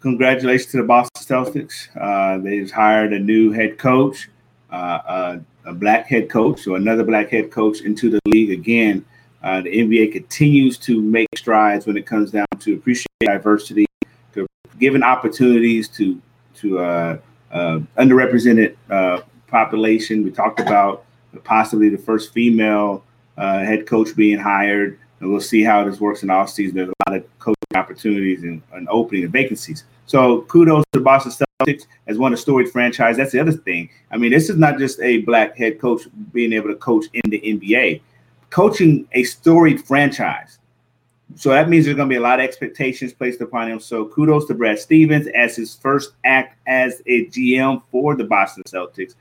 Congratulations 0.00 0.70
to 0.72 0.78
the 0.78 0.82
Boston 0.82 1.22
Celtics. 1.22 1.88
Uh, 1.94 2.38
they've 2.42 2.70
hired 2.70 3.12
a 3.12 3.18
new 3.18 3.52
head 3.52 3.78
coach, 3.78 4.30
uh, 4.72 4.74
uh, 4.74 5.38
a 5.66 5.74
black 5.74 6.06
head 6.06 6.30
coach, 6.30 6.66
or 6.66 6.76
another 6.76 7.04
black 7.04 7.28
head 7.28 7.50
coach 7.50 7.82
into 7.82 8.08
the 8.08 8.20
league 8.24 8.50
again. 8.50 9.04
Uh, 9.42 9.60
the 9.60 9.70
NBA 9.70 10.12
continues 10.12 10.78
to 10.78 11.02
make 11.02 11.28
strides 11.36 11.86
when 11.86 11.96
it 11.96 12.06
comes 12.06 12.30
down 12.30 12.46
to 12.60 12.74
appreciate 12.74 13.06
diversity, 13.20 13.86
to 14.32 14.46
giving 14.78 15.02
opportunities 15.02 15.88
to 15.88 16.20
to 16.54 16.78
uh, 16.78 17.18
uh, 17.52 17.78
underrepresented 17.98 18.74
population. 19.48 20.22
We 20.24 20.30
talked 20.30 20.60
about 20.60 21.04
possibly 21.44 21.88
the 21.88 21.98
first 21.98 22.32
female 22.32 23.04
uh, 23.36 23.60
head 23.60 23.86
coach 23.86 24.14
being 24.16 24.38
hired. 24.38 24.98
And 25.20 25.30
we'll 25.30 25.40
see 25.40 25.62
how 25.62 25.84
this 25.84 26.00
works 26.00 26.22
in 26.22 26.30
off 26.30 26.50
season. 26.50 26.76
There's 26.76 26.88
a 26.88 27.10
lot 27.10 27.18
of 27.18 27.38
coaching 27.38 27.56
opportunities 27.74 28.42
and, 28.42 28.62
and 28.72 28.88
opening 28.88 29.24
and 29.24 29.32
vacancies. 29.32 29.84
So 30.06 30.42
kudos 30.42 30.84
to 30.92 30.98
the 30.98 31.04
Boston 31.04 31.32
Celtics 31.32 31.86
as 32.06 32.18
one 32.18 32.32
of 32.32 32.38
the 32.38 32.42
storied 32.42 32.70
franchise. 32.70 33.16
That's 33.16 33.32
the 33.32 33.40
other 33.40 33.52
thing. 33.52 33.90
I 34.10 34.16
mean, 34.16 34.30
this 34.30 34.48
is 34.48 34.56
not 34.56 34.78
just 34.78 35.00
a 35.00 35.18
black 35.22 35.56
head 35.56 35.80
coach 35.80 36.02
being 36.32 36.52
able 36.52 36.68
to 36.68 36.76
coach 36.76 37.06
in 37.12 37.30
the 37.30 37.40
NBA, 37.40 38.00
coaching 38.50 39.08
a 39.12 39.24
storied 39.24 39.84
franchise. 39.84 40.58
So 41.36 41.50
that 41.50 41.68
means 41.68 41.84
there's 41.84 41.96
going 41.96 42.08
to 42.08 42.12
be 42.12 42.16
a 42.16 42.22
lot 42.22 42.40
of 42.40 42.44
expectations 42.44 43.12
placed 43.12 43.40
upon 43.40 43.70
him. 43.70 43.80
So 43.80 44.06
kudos 44.06 44.46
to 44.46 44.54
Brad 44.54 44.78
Stevens 44.78 45.26
as 45.34 45.56
his 45.56 45.74
first 45.74 46.12
act 46.24 46.58
as 46.66 47.02
a 47.06 47.26
GM 47.26 47.82
for 47.90 48.16
the 48.16 48.24
Boston 48.24 48.62
Celtics 48.66 49.14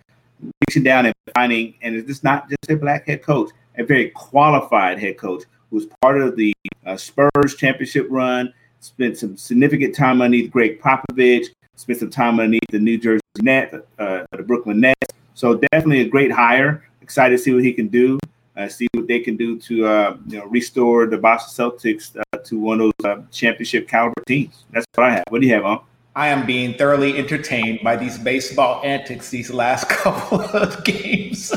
reaching 0.67 0.83
down 0.83 1.05
and 1.05 1.15
finding, 1.33 1.73
and 1.81 1.95
it's 1.95 2.07
just 2.07 2.23
not 2.23 2.49
just 2.49 2.69
a 2.69 2.75
black 2.75 3.07
head 3.07 3.23
coach, 3.23 3.49
a 3.77 3.83
very 3.83 4.09
qualified 4.11 4.99
head 4.99 5.17
coach 5.17 5.43
who's 5.69 5.87
part 6.01 6.21
of 6.21 6.35
the 6.35 6.53
uh, 6.85 6.95
Spurs 6.95 7.55
championship 7.57 8.07
run, 8.09 8.53
spent 8.79 9.17
some 9.17 9.35
significant 9.35 9.93
time 9.95 10.21
underneath 10.21 10.51
Gregg 10.51 10.81
Popovich, 10.81 11.47
spent 11.75 11.99
some 11.99 12.09
time 12.09 12.39
underneath 12.39 12.61
the 12.71 12.79
New 12.79 12.97
Jersey 12.97 13.21
Nets, 13.41 13.75
uh, 13.99 14.23
the 14.31 14.43
Brooklyn 14.43 14.79
Nets. 14.79 15.13
So 15.33 15.59
definitely 15.71 16.01
a 16.01 16.09
great 16.09 16.31
hire. 16.31 16.83
Excited 17.01 17.37
to 17.37 17.43
see 17.43 17.53
what 17.53 17.63
he 17.63 17.73
can 17.73 17.87
do. 17.87 18.17
uh, 18.57 18.67
see 18.67 18.87
what 18.93 19.07
they 19.07 19.19
can 19.19 19.37
do 19.37 19.57
to 19.59 19.85
uh, 19.85 20.17
you 20.27 20.39
know 20.39 20.45
restore 20.45 21.05
the 21.05 21.17
Boston 21.17 21.71
Celtics 21.71 22.17
uh, 22.17 22.37
to 22.39 22.59
one 22.59 22.81
of 22.81 22.91
those 22.99 23.11
uh, 23.11 23.21
championship 23.31 23.87
caliber 23.87 24.21
teams. 24.25 24.65
That's 24.71 24.85
what 24.95 25.07
I 25.07 25.11
have. 25.13 25.23
What 25.29 25.41
do 25.41 25.47
you 25.47 25.53
have, 25.53 25.65
on? 25.65 25.81
I 26.17 26.29
am 26.29 26.47
being 26.47 26.73
thoroughly 26.73 27.15
entertained 27.15 27.81
by 27.83 27.95
these 27.95 28.17
baseball 28.17 28.81
antics 28.83 29.29
these 29.29 29.51
last 29.51 29.87
couple 29.89 30.41
of 30.41 30.83
games. 30.83 31.53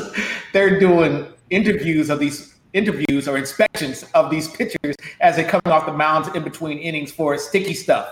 They're 0.53 0.79
doing 0.79 1.25
interviews 1.49 2.11
of 2.11 2.19
these 2.19 2.53
interviews 2.73 3.27
or 3.27 3.37
inspections 3.39 4.05
of 4.13 4.29
these 4.29 4.47
pitchers 4.49 4.95
as 5.19 5.35
they're 5.35 5.49
coming 5.49 5.73
off 5.73 5.87
the 5.87 5.93
mounds 5.93 6.27
in 6.35 6.43
between 6.43 6.77
innings 6.77 7.11
for 7.11 7.39
sticky 7.39 7.73
stuff, 7.73 8.07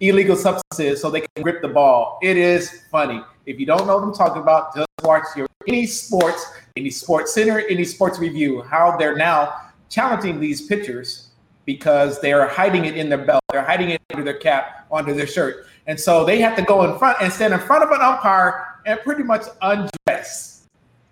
illegal 0.00 0.36
substances, 0.36 1.02
so 1.02 1.10
they 1.10 1.20
can 1.20 1.42
grip 1.42 1.60
the 1.60 1.68
ball. 1.68 2.18
It 2.22 2.38
is 2.38 2.80
funny. 2.90 3.20
If 3.44 3.60
you 3.60 3.66
don't 3.66 3.86
know 3.86 3.98
what 3.98 4.04
I'm 4.04 4.14
talking 4.14 4.40
about, 4.40 4.74
just 4.74 4.88
watch 5.02 5.24
your 5.36 5.48
any 5.68 5.84
sports, 5.84 6.50
any 6.78 6.88
sports 6.88 7.34
center, 7.34 7.60
any 7.68 7.84
sports 7.84 8.18
review, 8.18 8.62
how 8.62 8.96
they're 8.96 9.16
now 9.16 9.52
challenging 9.90 10.40
these 10.40 10.62
pitchers 10.62 11.29
because 11.74 12.20
they're 12.20 12.48
hiding 12.48 12.84
it 12.84 12.96
in 12.96 13.08
their 13.08 13.24
belt, 13.24 13.44
they're 13.52 13.62
hiding 13.62 13.90
it 13.90 14.02
under 14.12 14.24
their 14.24 14.38
cap, 14.38 14.88
under 14.90 15.14
their 15.14 15.26
shirt. 15.26 15.66
And 15.86 15.98
so 16.00 16.24
they 16.24 16.40
have 16.40 16.56
to 16.56 16.62
go 16.62 16.82
in 16.82 16.98
front 16.98 17.18
and 17.22 17.32
stand 17.32 17.54
in 17.54 17.60
front 17.60 17.84
of 17.84 17.90
an 17.92 18.00
umpire 18.00 18.66
and 18.86 18.98
pretty 19.02 19.22
much 19.22 19.44
undress. 19.62 20.48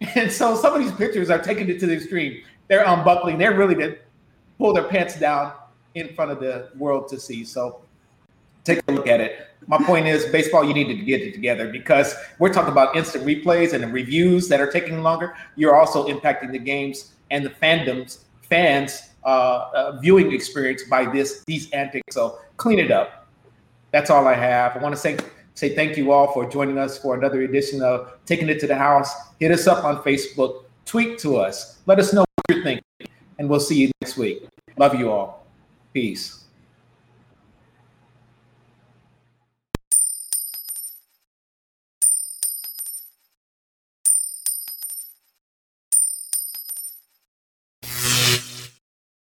And 0.14 0.30
so 0.30 0.56
some 0.56 0.74
of 0.74 0.80
these 0.80 0.92
pictures 0.92 1.28
are 1.28 1.40
taking 1.40 1.68
it 1.68 1.80
to 1.80 1.86
the 1.86 1.94
extreme. 1.94 2.42
They're 2.68 2.84
unbuckling. 2.84 3.36
They're 3.36 3.56
really 3.56 3.74
to 3.76 3.98
pull 4.56 4.72
their 4.72 4.84
pants 4.84 5.18
down 5.18 5.54
in 5.96 6.14
front 6.14 6.30
of 6.30 6.38
the 6.38 6.68
world 6.76 7.08
to 7.08 7.18
see. 7.18 7.44
So 7.44 7.80
take 8.62 8.80
a 8.86 8.92
look 8.92 9.08
at 9.08 9.20
it. 9.20 9.48
My 9.66 9.78
point 9.78 10.06
is, 10.06 10.26
baseball, 10.26 10.64
you 10.64 10.72
need 10.72 10.86
to 10.86 10.94
get 10.94 11.20
it 11.20 11.34
together 11.34 11.68
because 11.68 12.14
we're 12.38 12.52
talking 12.52 12.70
about 12.70 12.94
instant 12.94 13.24
replays 13.24 13.72
and 13.72 13.82
the 13.82 13.88
reviews 13.88 14.46
that 14.48 14.60
are 14.60 14.70
taking 14.70 15.02
longer. 15.02 15.34
You're 15.56 15.76
also 15.76 16.06
impacting 16.06 16.52
the 16.52 16.60
games 16.60 17.12
and 17.32 17.44
the 17.44 17.50
fandoms, 17.50 18.18
fans' 18.42 19.07
uh, 19.24 19.98
viewing 20.00 20.32
experience 20.32 20.84
by 20.84 21.06
this 21.06 21.44
these 21.46 21.70
antics. 21.70 22.14
So 22.14 22.38
clean 22.56 22.78
it 22.78 22.90
up. 22.90 23.26
That's 23.90 24.10
all 24.10 24.26
I 24.26 24.34
have. 24.34 24.76
I 24.76 24.80
want 24.80 24.94
to 24.94 25.00
say 25.00 25.16
say 25.54 25.74
thank 25.74 25.96
you 25.96 26.12
all 26.12 26.32
for 26.32 26.48
joining 26.48 26.78
us 26.78 26.98
for 26.98 27.16
another 27.16 27.42
edition 27.42 27.82
of 27.82 28.12
Taking 28.26 28.48
It 28.48 28.60
to 28.60 28.66
the 28.66 28.76
House. 28.76 29.12
Hit 29.40 29.50
us 29.50 29.66
up 29.66 29.84
on 29.84 30.02
Facebook, 30.02 30.64
tweet 30.84 31.18
to 31.18 31.36
us, 31.36 31.78
let 31.86 31.98
us 31.98 32.12
know 32.12 32.20
what 32.20 32.56
you're 32.56 32.62
thinking, 32.62 32.84
and 33.38 33.48
we'll 33.48 33.60
see 33.60 33.76
you 33.76 33.90
next 34.00 34.16
week. 34.16 34.46
Love 34.76 34.94
you 34.94 35.10
all. 35.10 35.46
Peace. 35.92 36.37